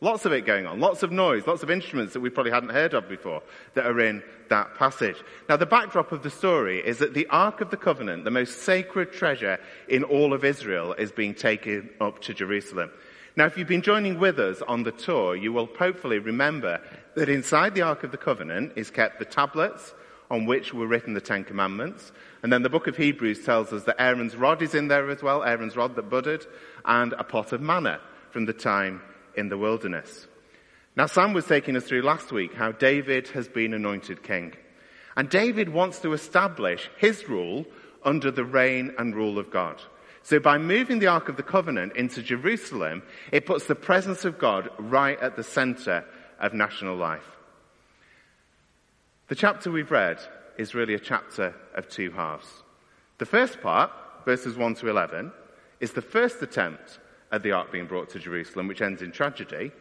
Lots 0.00 0.26
of 0.26 0.32
it 0.32 0.46
going 0.46 0.64
on, 0.64 0.78
lots 0.78 1.02
of 1.02 1.10
noise, 1.10 1.44
lots 1.48 1.64
of 1.64 1.72
instruments 1.72 2.12
that 2.12 2.20
we 2.20 2.30
probably 2.30 2.52
hadn't 2.52 2.68
heard 2.68 2.94
of 2.94 3.08
before 3.08 3.42
that 3.74 3.84
are 3.84 3.98
in 3.98 4.22
that 4.48 4.76
passage. 4.76 5.16
Now, 5.48 5.56
the 5.56 5.66
backdrop 5.66 6.12
of 6.12 6.22
the 6.22 6.30
story 6.30 6.78
is 6.78 6.98
that 6.98 7.14
the 7.14 7.26
Ark 7.30 7.60
of 7.62 7.70
the 7.70 7.76
Covenant, 7.76 8.22
the 8.22 8.30
most 8.30 8.62
sacred 8.62 9.10
treasure 9.10 9.58
in 9.88 10.04
all 10.04 10.32
of 10.32 10.44
Israel, 10.44 10.92
is 10.92 11.10
being 11.10 11.34
taken 11.34 11.90
up 12.00 12.20
to 12.22 12.34
Jerusalem. 12.34 12.92
Now, 13.34 13.46
if 13.46 13.58
you've 13.58 13.66
been 13.66 13.82
joining 13.82 14.20
with 14.20 14.38
us 14.38 14.62
on 14.62 14.84
the 14.84 14.92
tour, 14.92 15.34
you 15.34 15.52
will 15.52 15.68
hopefully 15.76 16.20
remember 16.20 16.80
that 17.16 17.28
inside 17.28 17.74
the 17.74 17.82
Ark 17.82 18.04
of 18.04 18.12
the 18.12 18.16
Covenant 18.16 18.74
is 18.76 18.88
kept 18.88 19.18
the 19.18 19.24
tablets 19.24 19.94
on 20.30 20.46
which 20.46 20.74
were 20.74 20.86
written 20.86 21.14
the 21.14 21.20
Ten 21.20 21.44
Commandments. 21.44 22.12
And 22.46 22.52
then 22.52 22.62
the 22.62 22.70
book 22.70 22.86
of 22.86 22.96
Hebrews 22.96 23.44
tells 23.44 23.72
us 23.72 23.82
that 23.86 24.00
Aaron's 24.00 24.36
rod 24.36 24.62
is 24.62 24.76
in 24.76 24.86
there 24.86 25.10
as 25.10 25.20
well, 25.20 25.42
Aaron's 25.42 25.74
rod 25.74 25.96
that 25.96 26.08
budded, 26.08 26.46
and 26.84 27.12
a 27.14 27.24
pot 27.24 27.50
of 27.50 27.60
manna 27.60 27.98
from 28.30 28.44
the 28.44 28.52
time 28.52 29.02
in 29.34 29.48
the 29.48 29.58
wilderness. 29.58 30.28
Now, 30.94 31.06
Sam 31.06 31.32
was 31.32 31.46
taking 31.46 31.76
us 31.76 31.86
through 31.86 32.02
last 32.02 32.30
week 32.30 32.54
how 32.54 32.70
David 32.70 33.26
has 33.30 33.48
been 33.48 33.74
anointed 33.74 34.22
king. 34.22 34.54
And 35.16 35.28
David 35.28 35.70
wants 35.70 35.98
to 36.02 36.12
establish 36.12 36.88
his 36.98 37.28
rule 37.28 37.66
under 38.04 38.30
the 38.30 38.44
reign 38.44 38.94
and 38.96 39.16
rule 39.16 39.40
of 39.40 39.50
God. 39.50 39.82
So 40.22 40.38
by 40.38 40.56
moving 40.56 41.00
the 41.00 41.08
Ark 41.08 41.28
of 41.28 41.36
the 41.36 41.42
Covenant 41.42 41.96
into 41.96 42.22
Jerusalem, 42.22 43.02
it 43.32 43.44
puts 43.44 43.66
the 43.66 43.74
presence 43.74 44.24
of 44.24 44.38
God 44.38 44.70
right 44.78 45.18
at 45.18 45.34
the 45.34 45.42
center 45.42 46.04
of 46.38 46.54
national 46.54 46.94
life. 46.94 47.26
The 49.26 49.34
chapter 49.34 49.72
we've 49.72 49.90
read 49.90 50.20
is 50.58 50.74
really 50.74 50.94
a 50.94 51.00
chapter 51.00 51.54
of 51.74 51.88
two 51.88 52.10
halves. 52.10 52.46
The 53.18 53.26
first 53.26 53.60
part, 53.60 53.90
verses 54.24 54.56
1 54.56 54.74
to 54.76 54.88
11, 54.88 55.32
is 55.80 55.92
the 55.92 56.02
first 56.02 56.42
attempt 56.42 56.98
at 57.32 57.42
the 57.42 57.52
ark 57.52 57.72
being 57.72 57.86
brought 57.86 58.10
to 58.10 58.18
Jerusalem, 58.18 58.68
which 58.68 58.82
ends 58.82 59.02
in 59.02 59.12
tragedy. 59.12 59.72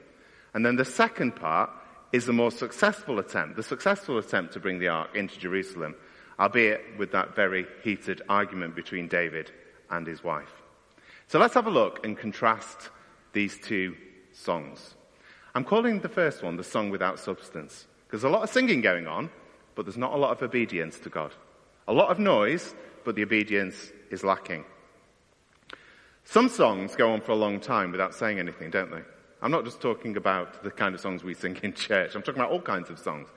And 0.54 0.66
then 0.66 0.76
the 0.76 0.86
second 0.86 1.36
part 1.36 1.70
is 2.12 2.26
the 2.26 2.34
more 2.34 2.52
successful 2.52 3.20
attempt, 3.20 3.56
the 3.56 3.64
successful 3.64 4.18
attempt 4.18 4.54
to 4.54 4.60
bring 4.60 4.80
the 4.80 4.88
ark 4.88 5.16
into 5.16 5.38
Jerusalem, 5.38 5.96
albeit 6.40 6.98
with 6.98 7.12
that 7.12 7.36
very 7.36 7.66
heated 7.84 8.22
argument 8.30 8.76
between 8.76 9.08
David 9.08 9.52
and 9.90 10.08
his 10.08 10.24
wife. 10.24 10.64
So 11.28 11.40
let's 11.40 11.56
have 11.56 11.68
a 11.68 11.72
look 11.72 12.06
and 12.06 12.18
contrast 12.18 12.90
these 13.34 13.60
two 13.60 13.96
songs. 14.32 14.96
I'm 15.54 15.64
calling 15.64 16.00
the 16.00 16.10
first 16.10 16.44
one 16.44 16.58
the 16.58 16.64
song 16.64 16.90
without 16.90 17.20
substance, 17.20 17.88
because 18.08 18.24
a 18.24 18.30
lot 18.30 18.44
of 18.44 18.50
singing 18.50 18.82
going 18.82 19.08
on, 19.08 19.30
but 19.76 19.86
there's 19.86 19.98
not 19.98 20.14
a 20.14 20.18
lot 20.18 20.32
of 20.32 20.42
obedience 20.42 21.00
to 21.00 21.10
God. 21.10 21.34
A 21.88 21.94
lot 21.94 22.10
of 22.10 22.20
noise, 22.20 22.74
but 23.04 23.16
the 23.16 23.24
obedience 23.24 23.92
is 24.10 24.24
lacking. 24.24 24.66
Some 26.24 26.50
songs 26.50 26.96
go 26.96 27.12
on 27.12 27.22
for 27.22 27.34
a 27.34 27.36
long 27.36 27.60
time 27.60 27.92
without 27.92 28.16
saying 28.16 28.40
anything, 28.40 28.72
don't 28.72 28.90
they? 28.90 29.02
I'm 29.42 29.52
not 29.52 29.64
just 29.64 29.80
talking 29.80 30.18
about 30.18 30.64
the 30.64 30.72
kind 30.72 30.96
of 30.96 31.02
songs 31.02 31.24
we 31.24 31.36
sing 31.36 31.58
in 31.62 31.74
church. 31.74 32.16
I'm 32.16 32.24
talking 32.24 32.42
about 32.42 32.52
all 32.52 32.62
kinds 32.62 32.90
of 32.90 32.98
songs. 32.98 33.30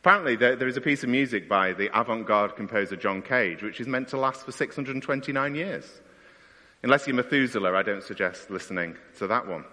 Apparently, 0.00 0.36
there, 0.36 0.54
there 0.54 0.68
is 0.68 0.76
a 0.76 0.80
piece 0.80 1.02
of 1.02 1.08
music 1.08 1.48
by 1.48 1.72
the 1.72 1.90
avant-garde 1.98 2.54
composer 2.54 2.94
John 2.94 3.20
Cage, 3.20 3.62
which 3.62 3.80
is 3.80 3.88
meant 3.88 4.08
to 4.08 4.16
last 4.16 4.44
for 4.44 4.52
629 4.52 5.54
years. 5.56 6.00
Unless 6.84 7.08
you're 7.08 7.16
Methuselah, 7.16 7.74
I 7.74 7.82
don't 7.82 8.04
suggest 8.04 8.50
listening 8.50 8.96
to 9.18 9.26
that 9.26 9.48
one. 9.48 9.64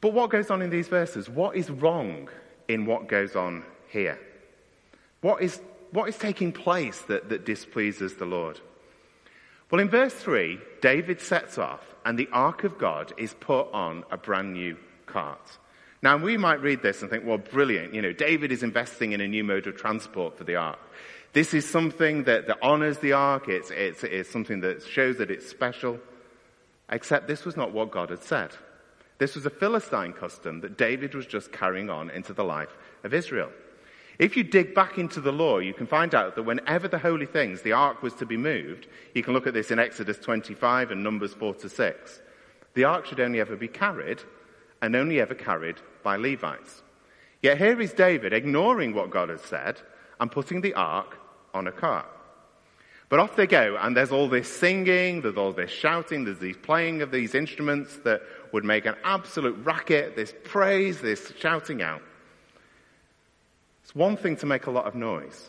But 0.00 0.12
what 0.12 0.30
goes 0.30 0.50
on 0.50 0.60
in 0.60 0.70
these 0.70 0.88
verses? 0.88 1.28
What 1.28 1.56
is 1.56 1.70
wrong 1.70 2.28
in 2.66 2.84
what 2.84 3.06
goes 3.06 3.36
on 3.36 3.64
here? 3.88 4.18
What 5.26 5.42
is, 5.42 5.60
what 5.90 6.08
is 6.08 6.16
taking 6.16 6.52
place 6.52 7.00
that, 7.08 7.30
that 7.30 7.44
displeases 7.44 8.14
the 8.14 8.24
Lord? 8.24 8.60
Well, 9.72 9.80
in 9.80 9.88
verse 9.88 10.14
3, 10.14 10.60
David 10.80 11.20
sets 11.20 11.58
off, 11.58 11.84
and 12.04 12.16
the 12.16 12.28
ark 12.30 12.62
of 12.62 12.78
God 12.78 13.12
is 13.18 13.34
put 13.34 13.68
on 13.72 14.04
a 14.12 14.16
brand 14.16 14.52
new 14.52 14.76
cart. 15.06 15.58
Now, 16.00 16.16
we 16.16 16.36
might 16.36 16.62
read 16.62 16.80
this 16.80 17.02
and 17.02 17.10
think, 17.10 17.24
well, 17.26 17.38
brilliant. 17.38 17.92
You 17.92 18.02
know, 18.02 18.12
David 18.12 18.52
is 18.52 18.62
investing 18.62 19.10
in 19.10 19.20
a 19.20 19.26
new 19.26 19.42
mode 19.42 19.66
of 19.66 19.76
transport 19.76 20.38
for 20.38 20.44
the 20.44 20.54
ark. 20.54 20.78
This 21.32 21.54
is 21.54 21.68
something 21.68 22.22
that, 22.22 22.46
that 22.46 22.58
honors 22.62 22.98
the 22.98 23.14
ark. 23.14 23.48
It's, 23.48 23.72
it's, 23.72 24.04
it's 24.04 24.30
something 24.30 24.60
that 24.60 24.84
shows 24.84 25.18
that 25.18 25.32
it's 25.32 25.48
special. 25.48 25.98
Except 26.88 27.26
this 27.26 27.44
was 27.44 27.56
not 27.56 27.72
what 27.72 27.90
God 27.90 28.10
had 28.10 28.22
said. 28.22 28.52
This 29.18 29.34
was 29.34 29.44
a 29.44 29.50
Philistine 29.50 30.12
custom 30.12 30.60
that 30.60 30.78
David 30.78 31.16
was 31.16 31.26
just 31.26 31.50
carrying 31.50 31.90
on 31.90 32.10
into 32.10 32.32
the 32.32 32.44
life 32.44 32.76
of 33.02 33.12
Israel. 33.12 33.50
If 34.18 34.36
you 34.36 34.44
dig 34.44 34.74
back 34.74 34.96
into 34.96 35.20
the 35.20 35.32
law, 35.32 35.58
you 35.58 35.74
can 35.74 35.86
find 35.86 36.14
out 36.14 36.36
that 36.36 36.44
whenever 36.44 36.88
the 36.88 36.98
holy 36.98 37.26
things, 37.26 37.62
the 37.62 37.72
ark 37.72 38.02
was 38.02 38.14
to 38.14 38.26
be 38.26 38.36
moved, 38.36 38.86
you 39.14 39.22
can 39.22 39.34
look 39.34 39.46
at 39.46 39.54
this 39.54 39.70
in 39.70 39.78
Exodus 39.78 40.18
25 40.18 40.90
and 40.90 41.04
Numbers 41.04 41.34
4 41.34 41.54
to 41.56 41.68
6. 41.68 42.22
The 42.74 42.84
ark 42.84 43.06
should 43.06 43.20
only 43.20 43.40
ever 43.40 43.56
be 43.56 43.68
carried 43.68 44.22
and 44.80 44.96
only 44.96 45.20
ever 45.20 45.34
carried 45.34 45.76
by 46.02 46.16
Levites. 46.16 46.82
Yet 47.42 47.58
here 47.58 47.80
is 47.80 47.92
David 47.92 48.32
ignoring 48.32 48.94
what 48.94 49.10
God 49.10 49.28
has 49.28 49.42
said 49.42 49.80
and 50.18 50.32
putting 50.32 50.62
the 50.62 50.74
ark 50.74 51.18
on 51.52 51.66
a 51.66 51.72
cart. 51.72 52.06
But 53.08 53.20
off 53.20 53.36
they 53.36 53.46
go, 53.46 53.76
and 53.80 53.96
there's 53.96 54.10
all 54.10 54.28
this 54.28 54.48
singing, 54.48 55.20
there's 55.20 55.36
all 55.36 55.52
this 55.52 55.70
shouting, 55.70 56.24
there's 56.24 56.40
these 56.40 56.56
playing 56.56 57.02
of 57.02 57.10
these 57.10 57.34
instruments 57.34 57.98
that 57.98 58.22
would 58.52 58.64
make 58.64 58.84
an 58.86 58.96
absolute 59.04 59.56
racket, 59.64 60.16
this 60.16 60.34
praise, 60.42 61.00
this 61.00 61.32
shouting 61.38 61.82
out. 61.82 62.02
It's 63.86 63.94
one 63.94 64.16
thing 64.16 64.34
to 64.38 64.46
make 64.46 64.66
a 64.66 64.72
lot 64.72 64.86
of 64.86 64.96
noise. 64.96 65.48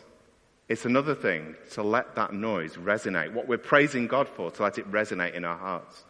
It's 0.70 0.86
another 0.86 1.16
thing 1.16 1.56
to 1.72 1.82
let 1.82 2.14
that 2.18 2.34
noise 2.34 2.76
resonate. 2.76 3.34
What 3.34 3.48
we're 3.48 3.58
praising 3.58 4.06
God 4.06 4.30
for, 4.30 4.52
to 4.52 4.62
let 4.62 4.78
it 4.78 4.92
resonate 4.92 5.34
in 5.34 5.44
our 5.44 5.58
hearts. 5.58 6.06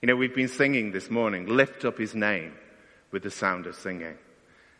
You 0.00 0.06
know, 0.06 0.14
we've 0.14 0.32
been 0.32 0.46
singing 0.46 0.92
this 0.92 1.10
morning, 1.10 1.48
lift 1.48 1.84
up 1.84 1.98
his 1.98 2.14
name 2.14 2.52
with 3.10 3.24
the 3.24 3.32
sound 3.32 3.66
of 3.66 3.74
singing. 3.74 4.16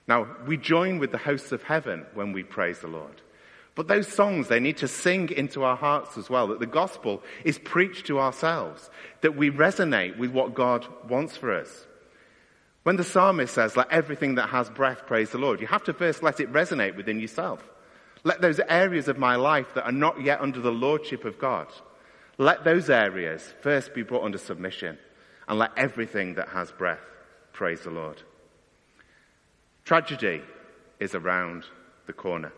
Now, 0.06 0.28
we 0.46 0.56
join 0.56 1.00
with 1.00 1.10
the 1.10 1.18
hosts 1.18 1.50
of 1.50 1.64
heaven 1.64 2.06
when 2.14 2.32
we 2.32 2.44
praise 2.44 2.78
the 2.78 2.86
Lord. 2.86 3.20
But 3.74 3.88
those 3.88 4.06
songs, 4.06 4.46
they 4.46 4.60
need 4.60 4.76
to 4.76 4.86
sing 4.86 5.28
into 5.30 5.64
our 5.64 5.76
hearts 5.76 6.16
as 6.16 6.30
well, 6.30 6.46
that 6.46 6.60
the 6.60 6.66
gospel 6.66 7.24
is 7.42 7.58
preached 7.58 8.06
to 8.06 8.20
ourselves, 8.20 8.90
that 9.22 9.34
we 9.36 9.50
resonate 9.50 10.18
with 10.18 10.30
what 10.30 10.54
God 10.54 10.86
wants 11.08 11.36
for 11.36 11.52
us. 11.52 11.84
When 12.82 12.96
the 12.96 13.04
psalmist 13.04 13.54
says, 13.54 13.76
let 13.76 13.90
everything 13.92 14.34
that 14.36 14.48
has 14.48 14.68
breath 14.68 15.06
praise 15.06 15.30
the 15.30 15.38
Lord, 15.38 15.60
you 15.60 15.68
have 15.68 15.84
to 15.84 15.92
first 15.92 16.22
let 16.22 16.40
it 16.40 16.52
resonate 16.52 16.96
within 16.96 17.20
yourself. 17.20 17.62
Let 18.24 18.40
those 18.40 18.60
areas 18.60 19.08
of 19.08 19.18
my 19.18 19.36
life 19.36 19.74
that 19.74 19.84
are 19.84 19.92
not 19.92 20.22
yet 20.22 20.40
under 20.40 20.60
the 20.60 20.72
lordship 20.72 21.24
of 21.24 21.38
God, 21.38 21.68
let 22.38 22.64
those 22.64 22.90
areas 22.90 23.54
first 23.60 23.94
be 23.94 24.02
brought 24.02 24.24
under 24.24 24.38
submission 24.38 24.98
and 25.48 25.58
let 25.58 25.76
everything 25.76 26.34
that 26.34 26.48
has 26.48 26.72
breath 26.72 27.00
praise 27.52 27.82
the 27.82 27.90
Lord. 27.90 28.22
Tragedy 29.84 30.42
is 30.98 31.14
around 31.14 31.64
the 32.06 32.12
corner. 32.12 32.52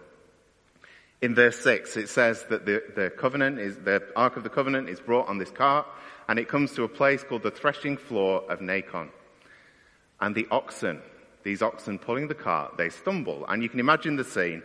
In 1.23 1.35
verse 1.35 1.59
6, 1.61 1.97
it 1.97 2.09
says 2.09 2.45
that 2.51 2.67
the, 2.67 2.83
the 2.95 3.11
covenant 3.11 3.59
is, 3.59 3.77
the 3.79 4.03
Ark 4.15 4.37
of 4.37 4.43
the 4.43 4.51
Covenant 4.51 4.91
is 4.91 5.01
brought 5.01 5.29
on 5.29 5.39
this 5.39 5.51
cart 5.51 5.87
and 6.29 6.39
it 6.39 6.49
comes 6.49 6.73
to 6.73 6.85
a 6.85 6.89
place 6.89 7.25
called 7.25 7.43
the 7.43 7.51
threshing 7.51 7.97
floor 7.97 8.43
of 8.51 8.61
Nacon. 8.61 9.09
And 10.25 10.35
the 10.35 10.47
oxen, 10.51 11.03
these 11.43 11.61
oxen 11.61 11.99
pulling 11.99 12.29
the 12.29 12.35
cart, 12.35 12.79
they 12.79 12.89
stumble. 12.89 13.45
And 13.47 13.63
you 13.63 13.69
can 13.69 13.79
imagine 13.79 14.17
the 14.17 14.25
scene. 14.25 14.63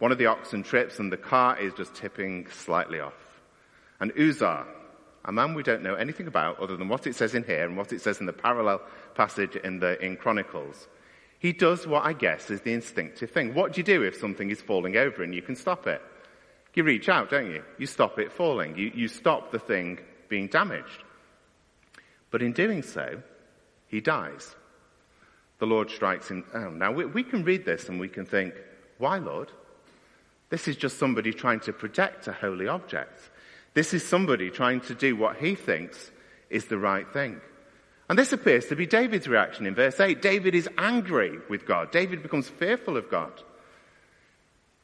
One 0.00 0.10
of 0.10 0.18
the 0.18 0.26
oxen 0.26 0.64
trips 0.64 0.98
and 0.98 1.12
the 1.12 1.16
cart 1.16 1.60
is 1.60 1.72
just 1.74 1.94
tipping 1.94 2.48
slightly 2.48 2.98
off. 2.98 3.14
And 4.00 4.12
Uzzah, 4.18 4.66
a 5.24 5.30
man 5.30 5.54
we 5.54 5.62
don't 5.62 5.84
know 5.84 5.94
anything 5.94 6.26
about 6.26 6.58
other 6.58 6.76
than 6.76 6.88
what 6.88 7.06
it 7.06 7.14
says 7.14 7.36
in 7.36 7.44
here 7.44 7.64
and 7.64 7.76
what 7.76 7.92
it 7.92 8.00
says 8.00 8.18
in 8.18 8.26
the 8.26 8.32
parallel 8.32 8.80
passage 9.14 9.54
in 9.54 9.78
the, 9.78 10.04
in 10.04 10.16
Chronicles, 10.16 10.88
he 11.38 11.52
does 11.52 11.86
what 11.86 12.04
I 12.04 12.12
guess 12.12 12.50
is 12.50 12.62
the 12.62 12.72
instinctive 12.72 13.30
thing. 13.30 13.54
What 13.54 13.74
do 13.74 13.78
you 13.78 13.84
do 13.84 14.02
if 14.02 14.16
something 14.16 14.50
is 14.50 14.60
falling 14.60 14.96
over 14.96 15.22
and 15.22 15.32
you 15.32 15.42
can 15.42 15.54
stop 15.54 15.86
it? 15.86 16.02
You 16.74 16.82
reach 16.82 17.08
out, 17.08 17.30
don't 17.30 17.52
you? 17.52 17.62
You 17.78 17.86
stop 17.86 18.18
it 18.18 18.32
falling. 18.32 18.76
You, 18.76 18.90
you 18.92 19.06
stop 19.06 19.52
the 19.52 19.60
thing 19.60 20.00
being 20.28 20.48
damaged. 20.48 21.04
But 22.32 22.42
in 22.42 22.52
doing 22.52 22.82
so, 22.82 23.22
he 23.86 24.00
dies 24.00 24.56
the 25.58 25.66
Lord 25.66 25.90
strikes 25.90 26.30
him 26.30 26.44
down. 26.52 26.64
Oh, 26.64 26.70
now, 26.70 26.92
we, 26.92 27.04
we 27.04 27.22
can 27.22 27.44
read 27.44 27.64
this 27.64 27.88
and 27.88 27.98
we 27.98 28.08
can 28.08 28.24
think, 28.24 28.54
why, 28.98 29.18
Lord? 29.18 29.50
This 30.50 30.68
is 30.68 30.76
just 30.76 30.98
somebody 30.98 31.32
trying 31.32 31.60
to 31.60 31.72
protect 31.72 32.26
a 32.26 32.32
holy 32.32 32.68
object. 32.68 33.30
This 33.74 33.92
is 33.92 34.06
somebody 34.06 34.50
trying 34.50 34.80
to 34.82 34.94
do 34.94 35.14
what 35.16 35.36
he 35.36 35.54
thinks 35.54 36.10
is 36.48 36.66
the 36.66 36.78
right 36.78 37.06
thing. 37.12 37.40
And 38.08 38.18
this 38.18 38.32
appears 38.32 38.66
to 38.66 38.76
be 38.76 38.86
David's 38.86 39.28
reaction 39.28 39.66
in 39.66 39.74
verse 39.74 40.00
8. 40.00 40.22
David 40.22 40.54
is 40.54 40.68
angry 40.78 41.38
with 41.50 41.66
God. 41.66 41.90
David 41.92 42.22
becomes 42.22 42.48
fearful 42.48 42.96
of 42.96 43.10
God. 43.10 43.42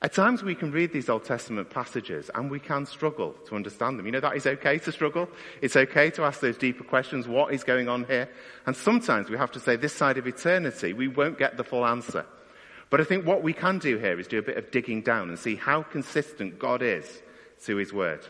At 0.04 0.12
times 0.12 0.42
we 0.42 0.54
can 0.54 0.70
read 0.70 0.92
these 0.92 1.08
Old 1.08 1.24
Testament 1.24 1.70
passages 1.70 2.30
and 2.34 2.50
we 2.50 2.60
can 2.60 2.84
struggle 2.84 3.32
to 3.46 3.56
understand 3.56 3.98
them. 3.98 4.04
You 4.04 4.12
know, 4.12 4.20
that 4.20 4.36
is 4.36 4.46
okay 4.46 4.76
to 4.80 4.92
struggle. 4.92 5.30
It's 5.62 5.76
okay 5.76 6.10
to 6.10 6.24
ask 6.24 6.40
those 6.40 6.58
deeper 6.58 6.84
questions. 6.84 7.26
What 7.26 7.54
is 7.54 7.64
going 7.64 7.88
on 7.88 8.04
here? 8.04 8.28
And 8.66 8.76
sometimes 8.76 9.30
we 9.30 9.38
have 9.38 9.52
to 9.52 9.60
say 9.60 9.76
this 9.76 9.94
side 9.94 10.18
of 10.18 10.26
eternity, 10.26 10.92
we 10.92 11.08
won't 11.08 11.38
get 11.38 11.56
the 11.56 11.64
full 11.64 11.86
answer. 11.86 12.26
But 12.90 13.00
I 13.00 13.04
think 13.04 13.24
what 13.24 13.42
we 13.42 13.54
can 13.54 13.78
do 13.78 13.96
here 13.96 14.20
is 14.20 14.26
do 14.26 14.38
a 14.38 14.42
bit 14.42 14.58
of 14.58 14.70
digging 14.70 15.00
down 15.00 15.30
and 15.30 15.38
see 15.38 15.56
how 15.56 15.82
consistent 15.82 16.58
God 16.58 16.82
is 16.82 17.22
to 17.64 17.76
his 17.76 17.90
word. 17.90 18.26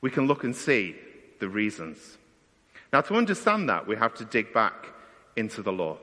We 0.00 0.12
can 0.12 0.28
look 0.28 0.44
and 0.44 0.54
see 0.54 0.94
the 1.40 1.48
reasons. 1.48 2.18
Now 2.92 3.00
to 3.00 3.16
understand 3.16 3.68
that, 3.68 3.88
we 3.88 3.96
have 3.96 4.14
to 4.14 4.24
dig 4.24 4.52
back 4.52 4.86
into 5.34 5.60
the 5.60 5.72
law. 5.72 5.98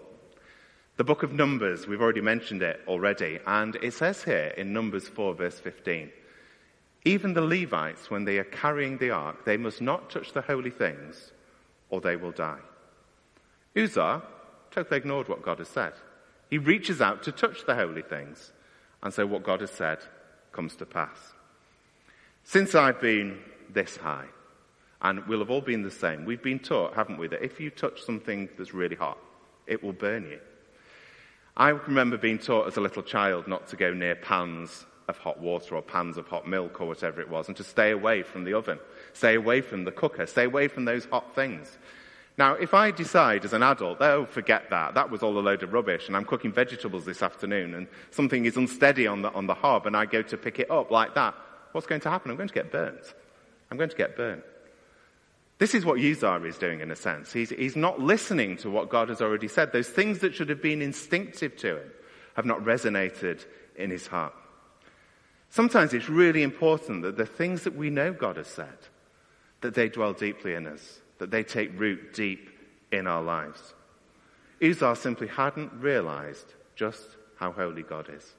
The 1.02 1.06
book 1.06 1.24
of 1.24 1.34
Numbers, 1.34 1.88
we've 1.88 2.00
already 2.00 2.22
mentioned 2.22 2.62
it 2.62 2.80
already, 2.88 3.40
and 3.48 3.76
it 3.78 3.96
says 3.96 4.24
here 4.24 4.54
in 4.56 4.72
Numbers 4.72 5.08
4 5.08 5.34
verse 5.34 5.60
15, 5.60 6.12
even 7.06 7.34
the 7.34 7.42
Levites, 7.42 8.12
when 8.12 8.24
they 8.24 8.38
are 8.38 8.44
carrying 8.44 9.00
the 9.00 9.10
ark, 9.10 9.44
they 9.44 9.58
must 9.58 9.82
not 9.82 10.12
touch 10.12 10.32
the 10.32 10.44
holy 10.44 10.70
things 10.70 11.32
or 11.90 12.02
they 12.02 12.18
will 12.18 12.30
die. 12.30 12.60
Uzzah 13.76 14.22
totally 14.70 14.98
ignored 14.98 15.28
what 15.28 15.42
God 15.42 15.58
has 15.58 15.70
said. 15.70 15.94
He 16.52 16.60
reaches 16.60 17.02
out 17.02 17.24
to 17.24 17.32
touch 17.32 17.66
the 17.66 17.74
holy 17.74 18.04
things, 18.04 18.52
and 19.02 19.12
so 19.12 19.26
what 19.26 19.42
God 19.42 19.62
has 19.62 19.72
said 19.72 19.98
comes 20.52 20.76
to 20.76 20.86
pass. 20.86 21.18
Since 22.44 22.76
I've 22.76 23.02
been 23.02 23.40
this 23.74 23.98
high, 23.98 24.28
and 25.02 25.26
we'll 25.26 25.40
have 25.40 25.50
all 25.50 25.62
been 25.62 25.82
the 25.82 25.90
same, 25.90 26.26
we've 26.26 26.44
been 26.44 26.60
taught, 26.60 26.94
haven't 26.94 27.18
we, 27.18 27.28
that 27.30 27.44
if 27.44 27.60
you 27.60 27.72
touch 27.72 28.04
something 28.04 28.50
that's 28.56 28.76
really 28.76 28.98
hot, 28.98 29.18
it 29.66 29.82
will 29.82 29.94
burn 29.94 30.26
you. 30.26 30.40
I 31.58 31.70
remember 31.70 32.18
being 32.18 32.40
taught 32.40 32.68
as 32.68 32.78
a 32.78 32.82
little 32.82 33.04
child 33.04 33.48
not 33.48 33.68
to 33.68 33.76
go 33.76 33.94
near 33.94 34.16
pans 34.16 34.86
of 35.08 35.18
hot 35.18 35.40
water 35.40 35.76
or 35.76 35.82
pans 35.82 36.18
of 36.18 36.28
hot 36.28 36.48
milk 36.48 36.80
or 36.80 36.88
whatever 36.88 37.22
it 37.22 37.30
was 37.30 37.48
and 37.48 37.58
to 37.58 37.64
stay 37.64 37.92
away 37.92 38.24
from 38.24 38.44
the 38.44 38.54
oven, 38.54 38.80
stay 39.14 39.36
away 39.36 39.62
from 39.62 39.84
the 39.84 39.92
cooker, 39.92 40.26
stay 40.26 40.46
away 40.46 40.68
from 40.68 40.86
those 40.86 41.06
hot 41.06 41.36
things. 41.36 41.78
Now, 42.38 42.54
if 42.54 42.74
I 42.74 42.92
decide 42.92 43.44
as 43.44 43.54
an 43.54 43.62
adult, 43.62 44.02
oh, 44.02 44.26
forget 44.26 44.70
that, 44.70 44.94
that 44.94 45.10
was 45.10 45.22
all 45.22 45.38
a 45.38 45.42
load 45.42 45.64
of 45.64 45.74
rubbish, 45.74 46.08
and 46.08 46.16
I'm 46.16 46.24
cooking 46.24 46.52
vegetables 46.52 47.06
this 47.06 47.22
afternoon, 47.22 47.74
and 47.76 47.88
something 48.10 48.46
is 48.46 48.56
unsteady 48.56 49.06
on 49.06 49.22
the, 49.22 49.32
on 49.34 49.48
the 49.48 49.54
hob, 49.54 49.86
and 49.86 49.98
I 49.98 50.06
go 50.06 50.22
to 50.22 50.38
pick 50.38 50.58
it 50.58 50.72
up 50.72 50.92
like 50.92 51.14
that, 51.16 51.36
what's 51.74 51.86
going 51.86 52.02
to 52.02 52.10
happen? 52.10 52.32
I'm 52.32 52.38
going 52.38 52.48
to 52.48 52.54
get 52.54 52.72
burnt. 52.72 53.14
I'm 53.70 53.78
going 53.78 53.90
to 53.90 53.96
get 53.96 54.16
burnt. 54.16 54.44
This 55.62 55.76
is 55.76 55.86
what 55.86 56.00
Uzzah 56.00 56.44
is 56.46 56.58
doing 56.58 56.80
in 56.80 56.90
a 56.90 56.96
sense. 56.96 57.32
He's, 57.32 57.52
he's 57.52 57.76
not 57.76 58.00
listening 58.00 58.58
to 58.58 58.72
what 58.72 58.90
God 58.90 59.10
has 59.10 59.22
already 59.22 59.48
said. 59.48 59.72
Those 59.72 59.90
things 59.90 60.18
that 60.22 60.34
should 60.34 60.50
have 60.50 60.60
been 60.60 60.82
instinctive 60.82 61.56
to 61.58 61.78
him 61.78 61.92
have 62.36 62.48
not 62.48 62.66
resonated 62.66 63.46
in 63.76 63.92
his 63.92 64.08
heart. 64.08 64.34
Sometimes 65.52 65.94
it's 65.94 66.10
really 66.10 66.42
important 66.42 67.04
that 67.04 67.16
the 67.16 67.28
things 67.28 67.62
that 67.66 67.76
we 67.76 67.92
know 67.92 68.12
God 68.12 68.38
has 68.38 68.48
said, 68.48 68.74
that 69.60 69.76
they 69.76 69.88
dwell 69.88 70.14
deeply 70.14 70.56
in 70.56 70.66
us, 70.66 71.00
that 71.20 71.30
they 71.30 71.44
take 71.44 71.80
root 71.80 72.12
deep 72.16 72.50
in 72.92 73.06
our 73.06 73.22
lives. 73.22 73.76
Uzzah 74.64 74.96
simply 74.96 75.28
hadn't 75.28 75.72
realized 75.74 76.56
just 76.76 77.04
how 77.36 77.52
holy 77.52 77.84
God 77.84 78.10
is. 78.10 78.34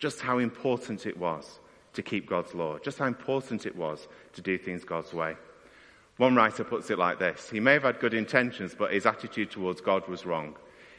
just 0.00 0.20
how 0.20 0.38
important 0.38 1.06
it 1.06 1.16
was 1.16 1.60
to 1.92 2.02
keep 2.02 2.28
God's 2.28 2.54
law, 2.54 2.78
just 2.78 2.98
how 2.98 3.06
important 3.06 3.66
it 3.66 3.76
was 3.76 4.08
to 4.32 4.42
do 4.42 4.58
things 4.58 4.82
God's 4.82 5.12
way. 5.12 5.36
One 6.20 6.34
writer 6.34 6.64
puts 6.64 6.90
it 6.90 6.98
like 6.98 7.18
this 7.18 7.48
He 7.48 7.60
may 7.60 7.72
have 7.72 7.84
had 7.84 7.98
good 7.98 8.12
intentions, 8.12 8.74
but 8.78 8.92
his 8.92 9.06
attitude 9.06 9.50
towards 9.50 9.80
God 9.80 10.06
was 10.06 10.26
wrong. 10.26 10.54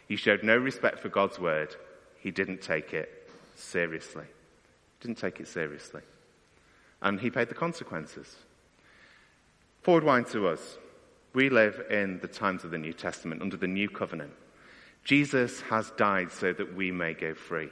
He 0.08 0.16
showed 0.16 0.42
no 0.42 0.58
respect 0.58 0.98
for 0.98 1.10
God's 1.10 1.38
word. 1.38 1.76
He 2.18 2.32
didn't 2.32 2.64
take 2.64 2.96
it 2.96 3.30
seriously. 3.54 4.26
Didn't 5.00 5.20
take 5.20 5.40
it 5.40 5.48
seriously. 5.48 6.02
And 7.04 7.20
he 7.20 7.30
paid 7.30 7.50
the 7.50 7.54
consequences. 7.54 8.36
Forward 9.84 10.06
wind 10.06 10.26
to 10.30 10.48
us. 10.48 10.80
We 11.36 11.52
live 11.52 11.84
in 11.92 12.18
the 12.22 12.28
times 12.28 12.64
of 12.64 12.72
the 12.72 12.80
New 12.80 12.94
Testament, 12.94 13.44
under 13.44 13.58
the 13.58 13.68
new 13.68 13.90
covenant. 13.90 14.34
Jesus 15.04 15.62
has 15.62 15.92
died 15.98 16.32
so 16.32 16.52
that 16.52 16.76
we 16.76 16.92
may 16.92 17.14
go 17.14 17.36
free. 17.36 17.70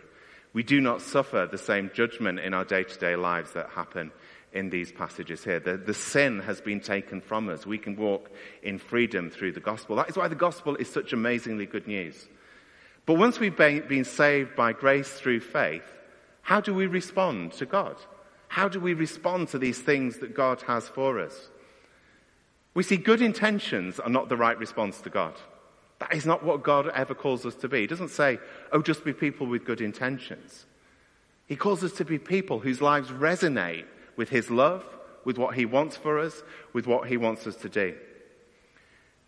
We 0.53 0.61
do 0.61 0.79
not 0.81 1.01
suffer 1.01 1.47
the 1.49 1.57
same 1.57 1.89
judgment 1.95 2.41
in 2.41 2.53
our 2.53 2.65
day 2.65 2.83
to 2.83 2.99
day 2.99 3.15
lives 3.15 3.53
that 3.53 3.71
happen 3.71 4.11
in 4.53 4.69
these 4.69 4.91
passages 4.91 5.43
here. 5.43 5.59
The, 5.59 5.77
the 5.77 5.93
sin 5.93 6.39
has 6.39 6.59
been 6.61 6.79
taken 6.79 7.21
from 7.21 7.49
us. 7.49 7.65
We 7.65 7.77
can 7.77 7.95
walk 7.95 8.31
in 8.63 8.79
freedom 8.79 9.29
through 9.29 9.53
the 9.53 9.59
gospel. 9.59 9.95
That 9.95 10.09
is 10.09 10.17
why 10.17 10.27
the 10.27 10.35
gospel 10.35 10.75
is 10.75 10.89
such 10.89 11.13
amazingly 11.13 11.65
good 11.65 11.87
news. 11.87 12.27
But 13.05 13.17
once 13.17 13.39
we've 13.39 13.55
been 13.55 14.05
saved 14.05 14.55
by 14.55 14.73
grace 14.73 15.11
through 15.11 15.39
faith, 15.41 15.83
how 16.41 16.61
do 16.61 16.73
we 16.73 16.87
respond 16.87 17.53
to 17.53 17.65
God? 17.65 17.95
How 18.47 18.67
do 18.67 18.79
we 18.79 18.93
respond 18.93 19.49
to 19.49 19.59
these 19.59 19.79
things 19.79 20.17
that 20.17 20.35
God 20.35 20.61
has 20.63 20.87
for 20.87 21.19
us? 21.19 21.49
We 22.73 22.83
see 22.83 22.97
good 22.97 23.21
intentions 23.21 23.99
are 23.99 24.09
not 24.09 24.29
the 24.29 24.37
right 24.37 24.57
response 24.57 25.01
to 25.01 25.09
God. 25.09 25.35
That 25.99 26.13
is 26.13 26.25
not 26.25 26.43
what 26.43 26.63
God 26.63 26.89
ever 26.89 27.13
calls 27.13 27.45
us 27.45 27.55
to 27.55 27.67
be. 27.67 27.81
He 27.81 27.87
doesn't 27.87 28.09
say, 28.09 28.39
oh, 28.71 28.81
just 28.81 29.03
be 29.03 29.13
people 29.13 29.47
with 29.47 29.65
good 29.65 29.81
intentions. 29.81 30.65
He 31.45 31.55
calls 31.55 31.83
us 31.83 31.91
to 31.93 32.05
be 32.05 32.17
people 32.17 32.59
whose 32.59 32.81
lives 32.81 33.09
resonate 33.09 33.85
with 34.19 34.27
His 34.27 34.51
love, 34.51 34.83
with 35.23 35.37
what 35.37 35.55
He 35.55 35.65
wants 35.65 35.95
for 35.95 36.19
us, 36.19 36.43
with 36.73 36.85
what 36.85 37.07
He 37.07 37.15
wants 37.15 37.47
us 37.47 37.55
to 37.55 37.69
do. 37.69 37.95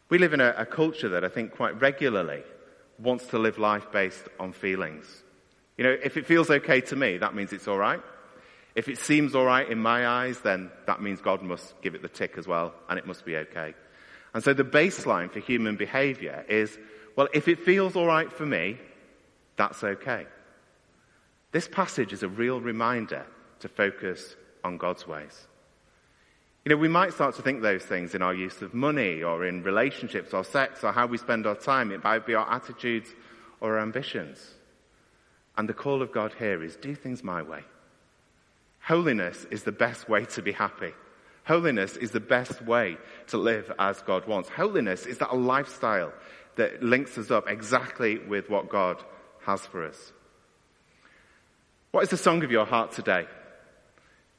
We 0.09 0.17
live 0.17 0.33
in 0.33 0.41
a, 0.41 0.53
a 0.57 0.65
culture 0.65 1.07
that 1.07 1.23
I 1.23 1.29
think 1.29 1.55
quite 1.55 1.79
regularly 1.79 2.43
wants 2.99 3.25
to 3.27 3.39
live 3.39 3.57
life 3.57 3.89
based 3.93 4.27
on 4.37 4.51
feelings. 4.51 5.05
You 5.77 5.85
know, 5.85 5.97
if 6.03 6.17
it 6.17 6.25
feels 6.25 6.49
okay 6.49 6.81
to 6.81 6.95
me, 6.97 7.17
that 7.19 7.33
means 7.33 7.53
it's 7.53 7.69
all 7.69 7.77
right. 7.77 8.01
If 8.75 8.89
it 8.89 8.97
seems 8.97 9.33
all 9.33 9.45
right 9.45 9.67
in 9.69 9.79
my 9.79 10.05
eyes, 10.05 10.41
then 10.41 10.69
that 10.87 11.01
means 11.01 11.21
God 11.21 11.41
must 11.41 11.81
give 11.81 11.95
it 11.95 12.01
the 12.01 12.09
tick 12.09 12.33
as 12.37 12.45
well, 12.45 12.73
and 12.89 12.99
it 12.99 13.07
must 13.07 13.23
be 13.23 13.37
okay. 13.37 13.73
And 14.33 14.43
so 14.43 14.53
the 14.53 14.65
baseline 14.65 15.31
for 15.31 15.39
human 15.39 15.77
behavior 15.77 16.45
is, 16.49 16.77
well, 17.15 17.29
if 17.33 17.47
it 17.47 17.61
feels 17.61 17.95
all 17.95 18.07
right 18.07 18.31
for 18.31 18.45
me, 18.45 18.77
that's 19.55 19.85
okay. 19.85 20.27
This 21.53 21.69
passage 21.69 22.11
is 22.11 22.23
a 22.23 22.27
real 22.27 22.59
reminder 22.59 23.25
to 23.61 23.69
focus 23.69 24.35
on 24.63 24.77
God's 24.77 25.07
ways. 25.07 25.47
You 26.63 26.69
know, 26.69 26.77
we 26.77 26.87
might 26.87 27.13
start 27.13 27.35
to 27.35 27.41
think 27.41 27.61
those 27.61 27.83
things 27.83 28.13
in 28.13 28.21
our 28.21 28.33
use 28.33 28.61
of 28.61 28.73
money 28.73 29.23
or 29.23 29.45
in 29.45 29.63
relationships 29.63 30.33
or 30.33 30.43
sex 30.43 30.83
or 30.83 30.91
how 30.91 31.07
we 31.07 31.17
spend 31.17 31.47
our 31.47 31.55
time. 31.55 31.91
It 31.91 32.03
might 32.03 32.25
be 32.25 32.35
our 32.35 32.49
attitudes 32.51 33.09
or 33.59 33.77
our 33.77 33.81
ambitions. 33.81 34.39
And 35.57 35.67
the 35.67 35.73
call 35.73 36.01
of 36.01 36.11
God 36.11 36.33
here 36.37 36.63
is 36.63 36.75
do 36.75 36.93
things 36.93 37.23
my 37.23 37.41
way. 37.41 37.63
Holiness 38.81 39.45
is 39.49 39.63
the 39.63 39.71
best 39.71 40.07
way 40.07 40.25
to 40.25 40.41
be 40.41 40.51
happy. 40.51 40.93
Holiness 41.45 41.97
is 41.97 42.11
the 42.11 42.19
best 42.19 42.61
way 42.61 42.97
to 43.27 43.37
live 43.37 43.71
as 43.79 44.01
God 44.03 44.27
wants. 44.27 44.49
Holiness 44.49 45.07
is 45.07 45.17
that 45.17 45.31
a 45.31 45.35
lifestyle 45.35 46.13
that 46.57 46.83
links 46.83 47.17
us 47.17 47.31
up 47.31 47.49
exactly 47.49 48.19
with 48.19 48.49
what 48.49 48.69
God 48.69 49.03
has 49.45 49.65
for 49.65 49.85
us. 49.85 50.13
What 51.91 52.03
is 52.03 52.09
the 52.09 52.17
song 52.17 52.43
of 52.43 52.51
your 52.51 52.65
heart 52.65 52.91
today? 52.91 53.25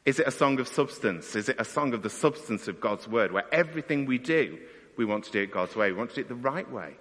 Is 0.04 0.18
it 0.18 0.26
a 0.26 0.32
song 0.32 0.58
of 0.58 0.66
substance? 0.66 1.36
Is 1.36 1.48
it 1.48 1.56
a 1.60 1.64
song 1.64 1.94
of 1.94 2.02
the 2.02 2.10
substance 2.10 2.66
of 2.66 2.80
God's 2.80 3.06
word 3.06 3.30
where 3.30 3.52
everything 3.52 4.06
we 4.06 4.18
do, 4.18 4.58
we 4.96 5.04
want 5.04 5.24
to 5.24 5.32
do 5.32 5.42
it 5.42 5.52
God's 5.52 5.76
way. 5.76 5.92
We 5.92 5.98
want 5.98 6.10
to 6.10 6.16
do 6.16 6.20
it 6.22 6.28
the 6.28 6.34
right 6.34 6.70
way. 6.70 6.94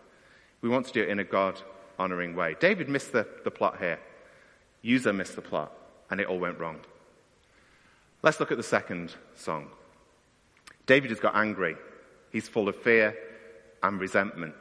We 0.61 0.69
want 0.69 0.85
to 0.87 0.93
do 0.93 1.01
it 1.01 1.09
in 1.09 1.19
a 1.19 1.23
God 1.23 1.59
honoring 1.97 2.35
way. 2.35 2.55
David 2.59 2.89
missed 2.89 3.11
the, 3.11 3.27
the 3.43 3.51
plot 3.51 3.79
here. 3.79 3.99
Uzzah 4.85 5.13
missed 5.13 5.35
the 5.35 5.41
plot 5.41 5.71
and 6.09 6.19
it 6.19 6.27
all 6.27 6.39
went 6.39 6.59
wrong. 6.59 6.79
Let's 8.21 8.39
look 8.39 8.51
at 8.51 8.57
the 8.57 8.63
second 8.63 9.15
song. 9.35 9.69
David 10.85 11.09
has 11.09 11.19
got 11.19 11.35
angry. 11.35 11.75
He's 12.31 12.47
full 12.47 12.69
of 12.69 12.75
fear 12.75 13.15
and 13.81 13.99
resentment. 13.99 14.53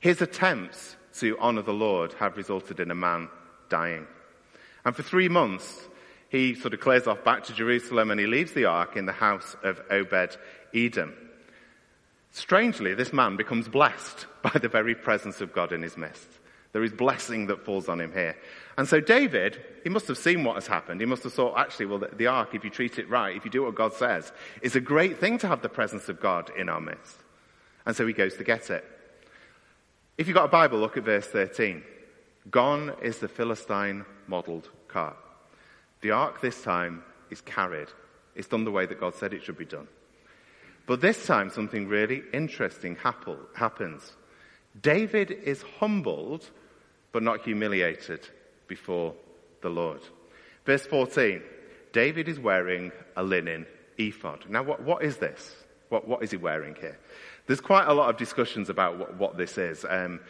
His 0.00 0.20
attempts 0.20 0.96
to 1.18 1.38
honor 1.38 1.62
the 1.62 1.72
Lord 1.72 2.12
have 2.14 2.36
resulted 2.36 2.78
in 2.78 2.90
a 2.90 2.94
man 2.94 3.28
dying. 3.68 4.06
And 4.84 4.94
for 4.94 5.02
three 5.02 5.28
months, 5.28 5.88
he 6.30 6.54
sort 6.54 6.72
of 6.72 6.80
clears 6.80 7.06
off 7.06 7.24
back 7.24 7.44
to 7.44 7.52
Jerusalem 7.52 8.10
and 8.10 8.18
he 8.18 8.26
leaves 8.26 8.52
the 8.52 8.64
ark 8.64 8.96
in 8.96 9.04
the 9.04 9.12
house 9.12 9.56
of 9.64 9.80
Obed 9.90 10.38
Edom. 10.72 11.14
Strangely, 12.30 12.94
this 12.94 13.12
man 13.12 13.36
becomes 13.36 13.68
blessed 13.68 14.26
by 14.42 14.52
the 14.54 14.68
very 14.68 14.94
presence 14.94 15.40
of 15.40 15.52
God 15.52 15.72
in 15.72 15.82
his 15.82 15.96
midst. 15.96 16.28
There 16.72 16.84
is 16.84 16.92
blessing 16.92 17.48
that 17.48 17.64
falls 17.64 17.88
on 17.88 18.00
him 18.00 18.12
here. 18.12 18.36
And 18.78 18.86
so 18.88 19.00
David, 19.00 19.60
he 19.82 19.90
must 19.90 20.06
have 20.06 20.16
seen 20.16 20.44
what 20.44 20.54
has 20.54 20.68
happened. 20.68 21.00
He 21.00 21.06
must 21.06 21.24
have 21.24 21.32
thought, 21.32 21.58
actually, 21.58 21.86
well, 21.86 21.98
the, 21.98 22.10
the 22.14 22.28
ark, 22.28 22.54
if 22.54 22.62
you 22.62 22.70
treat 22.70 23.00
it 23.00 23.10
right, 23.10 23.36
if 23.36 23.44
you 23.44 23.50
do 23.50 23.64
what 23.64 23.74
God 23.74 23.92
says, 23.94 24.30
is 24.62 24.76
a 24.76 24.80
great 24.80 25.18
thing 25.18 25.36
to 25.38 25.48
have 25.48 25.62
the 25.62 25.68
presence 25.68 26.08
of 26.08 26.20
God 26.20 26.52
in 26.56 26.68
our 26.68 26.80
midst. 26.80 27.16
And 27.86 27.96
so 27.96 28.06
he 28.06 28.12
goes 28.12 28.36
to 28.36 28.44
get 28.44 28.70
it. 28.70 28.84
If 30.16 30.28
you've 30.28 30.36
got 30.36 30.44
a 30.44 30.48
Bible, 30.48 30.78
look 30.78 30.96
at 30.96 31.04
verse 31.04 31.26
13. 31.26 31.82
Gone 32.50 32.92
is 33.02 33.18
the 33.18 33.26
Philistine 33.26 34.04
modeled 34.28 34.68
cart. 34.86 35.16
The 36.00 36.12
ark 36.12 36.40
this 36.40 36.62
time 36.62 37.02
is 37.30 37.40
carried. 37.40 37.88
It's 38.34 38.48
done 38.48 38.64
the 38.64 38.70
way 38.70 38.86
that 38.86 39.00
God 39.00 39.14
said 39.14 39.32
it 39.32 39.42
should 39.42 39.58
be 39.58 39.64
done. 39.64 39.88
But 40.86 41.00
this 41.00 41.26
time 41.26 41.50
something 41.50 41.88
really 41.88 42.22
interesting 42.32 42.96
happens. 42.96 44.12
David 44.80 45.30
is 45.30 45.62
humbled, 45.78 46.50
but 47.12 47.22
not 47.22 47.42
humiliated 47.42 48.26
before 48.66 49.14
the 49.62 49.68
Lord. 49.68 50.00
Verse 50.64 50.86
14. 50.86 51.42
David 51.92 52.28
is 52.28 52.38
wearing 52.38 52.92
a 53.16 53.22
linen 53.22 53.66
ephod. 53.98 54.48
Now 54.48 54.62
what, 54.62 54.82
what 54.82 55.02
is 55.02 55.16
this? 55.16 55.54
What, 55.88 56.06
what 56.06 56.22
is 56.22 56.30
he 56.30 56.36
wearing 56.36 56.76
here? 56.76 56.98
There's 57.46 57.60
quite 57.60 57.88
a 57.88 57.94
lot 57.94 58.10
of 58.10 58.16
discussions 58.16 58.70
about 58.70 58.96
what, 58.98 59.16
what 59.16 59.36
this 59.36 59.58
is. 59.58 59.84
Um, 59.88 60.20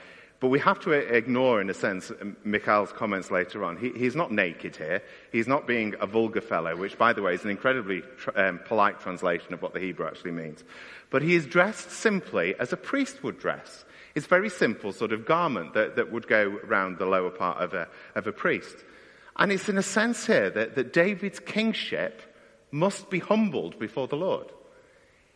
but 0.40 0.48
we 0.48 0.59
have 0.59 0.81
to 0.81 0.92
ignore, 0.92 1.61
in 1.61 1.68
a 1.68 1.74
sense, 1.74 2.11
Michal's 2.44 2.92
comments 2.92 3.31
later 3.31 3.62
on. 3.62 3.76
He, 3.76 3.90
he's 3.90 4.16
not 4.16 4.33
naked 4.33 4.74
here. 4.74 5.03
He's 5.31 5.46
not 5.46 5.66
being 5.66 5.94
a 6.00 6.07
vulgar 6.07 6.40
fellow, 6.40 6.74
which, 6.74 6.96
by 6.96 7.12
the 7.12 7.20
way, 7.20 7.35
is 7.35 7.44
an 7.44 7.50
incredibly 7.50 8.03
um, 8.35 8.59
polite 8.64 9.00
translation 9.00 9.53
of 9.53 9.61
what 9.61 9.74
the 9.74 9.81
Hebrew 9.81 10.07
actually 10.07 10.31
means. 10.33 10.64
But 11.11 11.20
he 11.20 11.35
is 11.35 11.46
dressed 11.46 11.90
simply 11.90 12.55
as 12.59 12.72
a 12.72 12.79
priest 12.79 13.22
would 13.22 13.38
dress. 13.38 13.85
It's 14.14 14.26
very 14.26 14.48
simple 14.48 14.92
sort 14.92 15.12
of 15.12 15.26
garment 15.26 15.74
that, 15.74 15.96
that 15.96 16.11
would 16.11 16.26
go 16.26 16.59
around 16.66 16.96
the 16.98 17.07
lower 17.07 17.31
part 17.31 17.59
of 17.59 17.74
a, 17.74 17.87
of 18.14 18.26
a 18.26 18.33
priest. 18.33 18.76
And 19.37 19.53
it's 19.53 19.68
in 19.68 19.76
a 19.76 19.83
sense 19.83 20.26
here 20.26 20.48
that, 20.48 20.74
that 20.74 20.94
David's 20.94 21.38
kingship 21.38 22.22
must 22.70 23.11
be 23.11 23.18
humbled 23.18 23.79
before 23.79 24.09
the 24.09 24.16
Lord. 24.16 24.50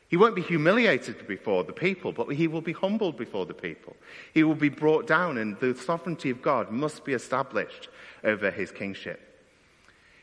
He 0.09 0.17
won't 0.17 0.37
be 0.37 0.43
humiliated 0.43 1.27
before 1.27 1.65
the 1.65 1.73
people, 1.73 2.13
but 2.13 2.29
he 2.29 2.47
will 2.47 2.61
be 2.61 2.73
humbled 2.73 3.17
before 3.17 3.47
the 3.47 3.55
people. 3.55 3.97
He 4.33 4.45
will 4.45 4.55
be 4.55 4.69
brought 4.69 5.07
down, 5.07 5.39
and 5.39 5.59
the 5.59 5.75
sovereignty 5.75 6.31
of 6.31 6.43
God 6.43 6.71
must 6.71 7.05
be 7.05 7.15
established 7.15 7.89
over 8.23 8.51
his 8.51 8.71
kingship. 8.71 9.21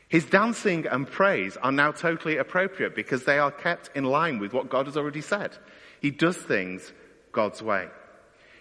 His 0.08 0.24
dancing 0.26 0.86
and 0.86 1.06
praise 1.06 1.56
are 1.56 1.72
now 1.72 1.90
totally 1.90 2.36
appropriate 2.36 2.94
because 2.94 3.24
they 3.24 3.38
are 3.38 3.50
kept 3.50 3.90
in 3.96 4.04
line 4.04 4.38
with 4.38 4.52
what 4.52 4.68
God 4.68 4.86
has 4.86 4.96
already 4.96 5.22
said. 5.22 5.56
He 6.00 6.10
does 6.10 6.36
things 6.36 6.92
God's 7.32 7.62
way. 7.62 7.88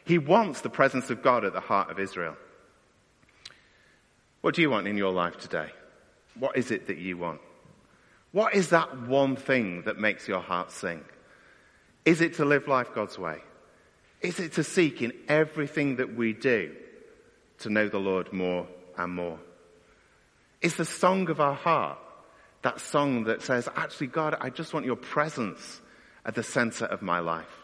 He 0.06 0.18
wants 0.18 0.62
the 0.62 0.70
presence 0.70 1.10
of 1.10 1.22
God 1.22 1.44
at 1.46 1.54
the 1.54 1.60
heart 1.60 1.92
of 1.92 2.00
Israel. 2.00 2.36
What 4.42 4.56
do 4.56 4.62
you 4.62 4.70
want 4.70 4.88
in 4.88 4.98
your 4.98 5.12
life 5.12 5.38
today? 5.38 5.70
What 6.40 6.58
is 6.58 6.72
it 6.72 6.88
that 6.88 6.98
you 6.98 7.18
want? 7.18 7.42
What 8.32 8.54
is 8.56 8.70
that 8.70 9.08
one 9.08 9.36
thing 9.36 9.84
that 9.84 9.98
makes 9.98 10.28
your 10.28 10.40
heart 10.40 10.72
sing? 10.72 11.04
Is 12.06 12.22
it 12.22 12.36
to 12.36 12.46
live 12.46 12.68
life 12.68 12.94
God's 12.94 13.18
way? 13.18 13.40
Is 14.22 14.40
it 14.40 14.54
to 14.54 14.64
seek 14.64 15.02
in 15.02 15.14
everything 15.28 15.98
that 15.98 16.16
we 16.16 16.34
do 16.34 16.76
to 17.60 17.70
know 17.70 17.90
the 17.90 18.00
Lord 18.00 18.32
more 18.32 18.68
and 18.98 19.14
more? 19.14 19.40
Is 20.62 20.76
the 20.76 20.86
song 20.86 21.30
of 21.30 21.40
our 21.40 21.56
heart 21.56 21.98
that 22.62 22.80
song 22.80 23.24
that 23.26 23.42
says, 23.42 23.68
actually, 23.76 24.08
God, 24.08 24.36
I 24.40 24.50
just 24.50 24.74
want 24.74 24.86
your 24.86 24.96
presence 24.96 25.82
at 26.26 26.36
the 26.36 26.44
center 26.44 26.86
of 26.86 27.02
my 27.02 27.20
life. 27.20 27.58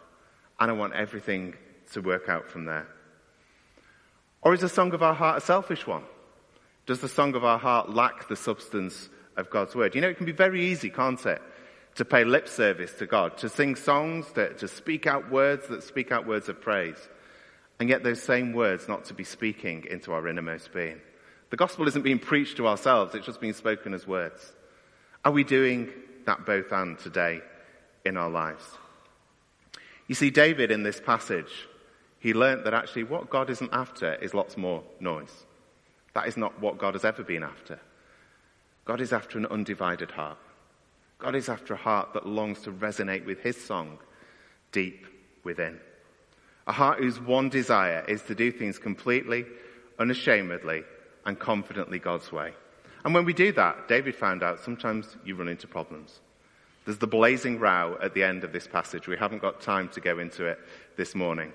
And 0.60 0.72
I 0.72 0.74
want 0.74 0.94
everything 0.94 1.56
to 1.94 2.02
work 2.02 2.30
out 2.30 2.50
from 2.50 2.66
there. 2.66 2.88
Or 4.42 4.54
is 4.54 4.62
the 4.62 4.70
song 4.70 4.94
of 4.94 5.04
our 5.04 5.14
heart 5.14 5.38
a 5.38 5.46
selfish 5.46 5.86
one? 5.86 6.04
Does 6.88 7.00
the 7.00 7.10
song 7.10 7.36
of 7.36 7.44
our 7.44 7.60
heart 7.60 7.90
lack 7.90 8.28
the 8.28 8.36
substance 8.36 9.10
of 9.38 9.50
God's 9.50 9.76
word? 9.76 9.96
You 9.96 10.02
know, 10.02 10.10
it 10.10 10.18
can 10.18 10.26
be 10.26 10.32
very 10.32 10.66
easy, 10.66 10.90
can't 10.90 11.24
it? 11.26 11.42
to 11.98 12.06
pay 12.06 12.24
lip 12.24 12.48
service 12.48 12.94
to 12.94 13.08
God, 13.08 13.38
to 13.40 13.50
sing 13.50 13.76
songs, 13.76 14.32
to, 14.34 14.54
to 14.54 14.68
speak 14.68 15.08
out 15.08 15.32
words 15.32 15.68
that 15.68 15.82
speak 15.82 16.12
out 16.12 16.28
words 16.28 16.48
of 16.48 16.62
praise. 16.62 17.10
And 17.80 17.90
yet 17.90 18.04
those 18.04 18.22
same 18.22 18.54
words 18.54 18.88
not 18.88 19.06
to 19.06 19.16
be 19.16 19.24
speaking 19.24 19.86
into 19.90 20.14
our 20.14 20.28
innermost 20.28 20.72
being. 20.72 21.02
The 21.50 21.58
gospel 21.58 21.88
isn't 21.88 22.04
being 22.04 22.20
preached 22.20 22.58
to 22.58 22.68
ourselves, 22.68 23.16
it's 23.16 23.26
just 23.26 23.42
being 23.42 23.54
spoken 23.54 23.96
as 23.96 24.06
words. 24.06 24.54
Are 25.26 25.32
we 25.32 25.44
doing 25.44 25.90
that 26.26 26.46
both 26.46 26.72
and 26.72 27.00
today 27.00 27.42
in 28.06 28.16
our 28.16 28.30
lives? 28.30 28.64
You 30.06 30.14
see, 30.14 30.30
David 30.30 30.70
in 30.70 30.84
this 30.84 31.02
passage, 31.02 31.68
he 32.20 32.34
learnt 32.34 32.64
that 32.66 32.76
actually 32.76 33.06
what 33.06 33.32
God 33.32 33.50
isn't 33.50 33.74
after 33.74 34.14
is 34.16 34.36
lots 34.36 34.56
more 34.56 34.84
noise. 35.00 35.46
That 36.14 36.28
is 36.28 36.38
not 36.38 36.62
what 36.62 36.78
God 36.78 36.94
has 36.94 37.06
ever 37.06 37.24
been 37.24 37.44
after. 37.44 37.80
God 38.88 39.02
is 39.02 39.12
after 39.12 39.38
an 39.38 39.46
undivided 39.48 40.12
heart. 40.12 40.38
God 41.20 41.36
is 41.36 41.50
after 41.50 41.74
a 41.74 41.78
heart 41.78 42.14
that 42.14 42.26
longs 42.26 42.62
to 42.62 42.72
resonate 42.72 43.26
with 43.26 43.42
his 43.42 43.62
song 43.62 43.98
deep 44.72 45.06
within. 45.44 45.78
A 46.68 46.72
heart 46.72 47.00
whose 47.00 47.20
one 47.20 47.50
desire 47.50 48.06
is 48.08 48.22
to 48.24 48.36
do 48.36 48.50
things 48.50 48.80
completely, 48.80 49.46
unashamedly, 50.00 50.84
and 51.26 51.38
confidently 51.38 52.00
God's 52.00 52.32
way. 52.32 52.54
And 53.04 53.14
when 53.14 53.26
we 53.26 53.34
do 53.34 53.52
that, 53.54 53.90
David 53.90 54.16
found 54.16 54.42
out 54.42 54.62
sometimes 54.62 55.18
you 55.26 55.36
run 55.36 55.50
into 55.50 55.68
problems. 55.68 56.22
There's 56.86 56.98
the 56.98 57.08
blazing 57.08 57.60
row 57.60 57.98
at 58.02 58.14
the 58.14 58.24
end 58.24 58.46
of 58.46 58.54
this 58.54 58.68
passage. 58.68 59.06
We 59.06 59.18
haven't 59.18 59.42
got 59.42 59.60
time 59.60 59.90
to 59.90 60.00
go 60.00 60.20
into 60.20 60.46
it 60.46 60.60
this 60.96 61.14
morning. 61.14 61.52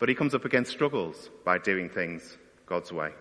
But 0.00 0.08
he 0.08 0.16
comes 0.16 0.34
up 0.34 0.44
against 0.44 0.72
struggles 0.72 1.30
by 1.44 1.58
doing 1.58 1.88
things 1.88 2.36
God's 2.66 2.92
way. 2.92 3.12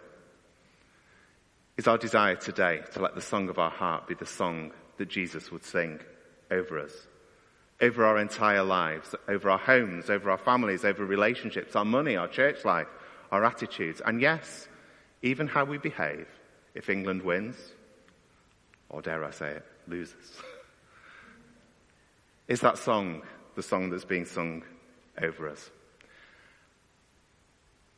Is 1.78 1.88
our 1.88 1.98
desire 1.98 2.38
today 2.38 2.82
to 2.94 3.02
let 3.02 3.16
the 3.16 3.22
song 3.22 3.50
of 3.50 3.60
our 3.60 3.70
heart 3.70 4.08
be 4.08 4.14
the 4.14 4.26
song 4.26 4.72
that 4.98 5.10
Jesus 5.10 5.52
would 5.52 5.66
sing 5.66 6.00
over 6.50 6.80
us? 6.80 6.94
Over 7.82 8.06
our 8.06 8.18
entire 8.18 8.64
lives, 8.64 9.14
over 9.28 9.50
our 9.50 9.58
homes, 9.58 10.10
over 10.10 10.32
our 10.32 10.38
families, 10.38 10.86
over 10.86 11.06
relationships, 11.06 11.76
our 11.76 11.84
money, 11.84 12.16
our 12.16 12.30
church 12.30 12.64
life, 12.64 12.88
our 13.30 13.44
attitudes, 13.44 14.02
and 14.06 14.22
yes, 14.22 14.70
even 15.22 15.48
how 15.48 15.66
we 15.66 15.78
behave 15.78 16.28
if 16.76 16.90
England 16.90 17.24
wins, 17.24 17.58
or 18.88 19.02
dare 19.02 19.26
I 19.26 19.32
say 19.32 19.52
it, 19.52 19.66
loses. 19.86 20.32
Is 22.48 22.62
that 22.62 22.78
song 22.78 23.24
the 23.56 23.64
song 23.64 23.90
that's 23.90 24.06
being 24.06 24.26
sung 24.26 24.64
over 25.22 25.50
us? 25.50 25.70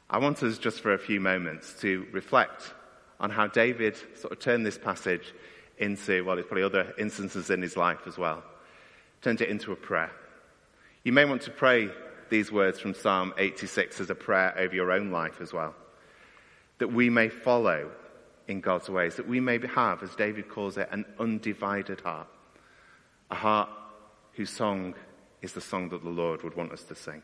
I 0.09 0.17
want 0.17 0.41
us 0.41 0.57
just 0.57 0.81
for 0.81 0.93
a 0.93 0.97
few 0.97 1.19
moments 1.19 1.75
to 1.81 2.07
reflect 2.11 2.73
on 3.19 3.29
how 3.29 3.47
David 3.47 3.97
sort 4.15 4.31
of 4.31 4.39
turned 4.39 4.65
this 4.65 4.77
passage 4.77 5.33
into, 5.77 6.23
well, 6.23 6.35
there's 6.35 6.47
probably 6.47 6.63
other 6.63 6.93
instances 6.97 7.49
in 7.49 7.61
his 7.61 7.77
life 7.77 8.01
as 8.05 8.17
well, 8.17 8.43
turned 9.21 9.41
it 9.41 9.49
into 9.49 9.71
a 9.71 9.75
prayer. 9.75 10.11
You 11.03 11.13
may 11.13 11.25
want 11.25 11.41
to 11.43 11.51
pray 11.51 11.89
these 12.29 12.51
words 12.51 12.79
from 12.79 12.93
Psalm 12.93 13.33
86 13.37 14.01
as 14.01 14.09
a 14.09 14.15
prayer 14.15 14.53
over 14.57 14.75
your 14.75 14.91
own 14.91 15.11
life 15.11 15.39
as 15.41 15.53
well. 15.53 15.73
That 16.79 16.89
we 16.89 17.09
may 17.09 17.29
follow 17.29 17.89
in 18.47 18.61
God's 18.61 18.89
ways, 18.89 19.15
that 19.15 19.27
we 19.27 19.39
may 19.39 19.59
have, 19.67 20.03
as 20.03 20.15
David 20.15 20.49
calls 20.49 20.77
it, 20.77 20.89
an 20.91 21.05
undivided 21.19 22.01
heart. 22.01 22.27
A 23.29 23.35
heart 23.35 23.69
whose 24.33 24.49
song 24.49 24.95
is 25.41 25.53
the 25.53 25.61
song 25.61 25.89
that 25.89 26.03
the 26.03 26.09
Lord 26.09 26.43
would 26.43 26.55
want 26.55 26.71
us 26.71 26.83
to 26.83 26.95
sing. 26.95 27.21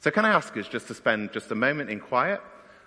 So 0.00 0.10
can 0.10 0.24
I 0.24 0.30
ask 0.30 0.56
us 0.56 0.68
just 0.68 0.88
to 0.88 0.94
spend 0.94 1.32
just 1.32 1.50
a 1.50 1.54
moment 1.54 1.90
in 1.90 2.00
quiet? 2.00 2.40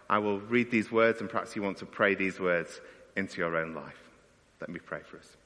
I 0.09 0.17
will 0.17 0.39
read 0.39 0.71
these 0.71 0.91
words 0.91 1.21
and 1.21 1.29
perhaps 1.29 1.55
you 1.55 1.61
want 1.61 1.77
to 1.77 1.85
pray 1.85 2.15
these 2.15 2.39
words 2.39 2.81
into 3.15 3.37
your 3.37 3.55
own 3.55 3.73
life. 3.73 4.09
Let 4.59 4.69
me 4.69 4.79
pray 4.79 5.01
for 5.03 5.17
us. 5.17 5.37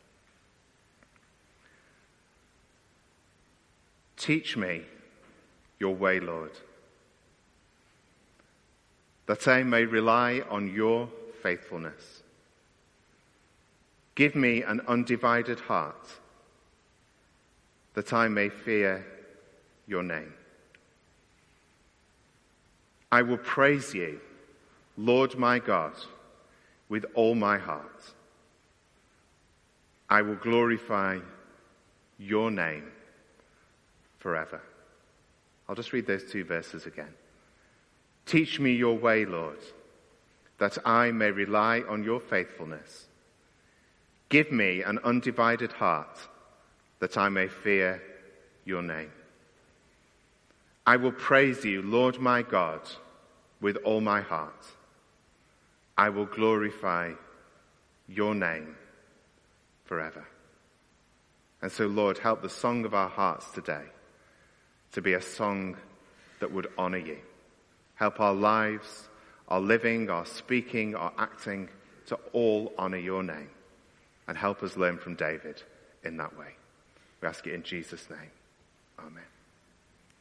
Teach 4.16 4.56
me 4.56 4.84
your 5.80 5.94
way, 5.94 6.20
Lord, 6.20 6.52
that 9.26 9.48
I 9.48 9.64
may 9.64 9.84
rely 9.84 10.44
on 10.50 10.74
your 10.74 11.10
faithfulness. 11.42 12.24
Give 14.16 14.36
me 14.36 14.62
an 14.62 14.82
undivided 14.88 15.60
heart 15.60 16.08
that 17.96 18.14
I 18.14 18.28
may 18.28 18.50
fear 18.50 19.06
your 19.88 20.04
name. 20.04 20.34
I 23.12 23.22
will 23.22 23.38
praise 23.38 23.94
you, 23.94 24.20
Lord 24.98 25.38
my 25.38 25.60
God, 25.60 25.94
with 26.90 27.06
all 27.16 27.36
my 27.36 27.58
heart. 27.58 28.14
I 30.10 30.22
will 30.22 30.36
glorify 30.36 31.20
your 32.20 32.52
name 32.52 32.92
forever. 34.20 34.62
I'll 35.68 35.76
just 35.76 35.94
read 35.94 36.06
those 36.06 36.30
two 36.30 36.44
verses 36.44 36.86
again. 36.86 37.14
Teach 38.26 38.60
me 38.60 38.74
your 38.74 38.98
way, 38.98 39.26
Lord, 39.26 39.58
that 40.60 40.78
I 40.86 41.12
may 41.12 41.32
rely 41.32 41.82
on 41.90 42.04
your 42.04 42.20
faithfulness. 42.20 43.08
Give 44.30 44.52
me 44.52 44.82
an 44.84 45.00
undivided 45.04 45.72
heart 45.72 46.20
that 47.00 47.18
I 47.18 47.30
may 47.30 47.48
fear 47.48 48.02
your 48.66 48.82
name. 48.82 49.12
I 50.86 50.98
will 50.98 51.12
praise 51.12 51.66
you, 51.66 51.82
Lord 51.82 52.20
my 52.20 52.42
God, 52.42 52.82
with 53.62 53.78
all 53.78 54.02
my 54.02 54.22
heart. 54.22 54.66
I 55.98 56.10
will 56.10 56.26
glorify 56.26 57.14
your 58.08 58.36
name 58.36 58.76
forever. 59.86 60.26
And 61.62 61.72
so, 61.72 61.88
Lord, 61.88 62.18
help 62.18 62.42
the 62.42 62.50
song 62.50 62.86
of 62.86 62.94
our 62.94 63.10
hearts 63.10 63.50
today 63.52 63.84
to 64.92 65.02
be 65.02 65.14
a 65.14 65.22
song 65.22 65.78
that 66.40 66.52
would 66.52 66.68
honor 66.78 66.98
you. 66.98 67.18
Help 67.96 68.20
our 68.20 68.34
lives, 68.34 69.08
our 69.48 69.62
living, 69.62 70.10
our 70.10 70.26
speaking, 70.26 70.96
our 70.96 71.14
acting 71.18 71.70
to 72.08 72.20
all 72.34 72.74
honor 72.78 72.98
your 72.98 73.24
name. 73.24 73.50
And 74.28 74.38
help 74.38 74.64
us 74.64 74.78
learn 74.78 74.98
from 74.98 75.16
David 75.16 75.62
in 76.04 76.18
that 76.18 76.38
way. 76.38 76.56
We 77.22 77.28
ask 77.28 77.46
it 77.48 77.54
in 77.54 77.64
Jesus' 77.64 78.10
name. 78.10 78.32
Amen. 79.00 79.33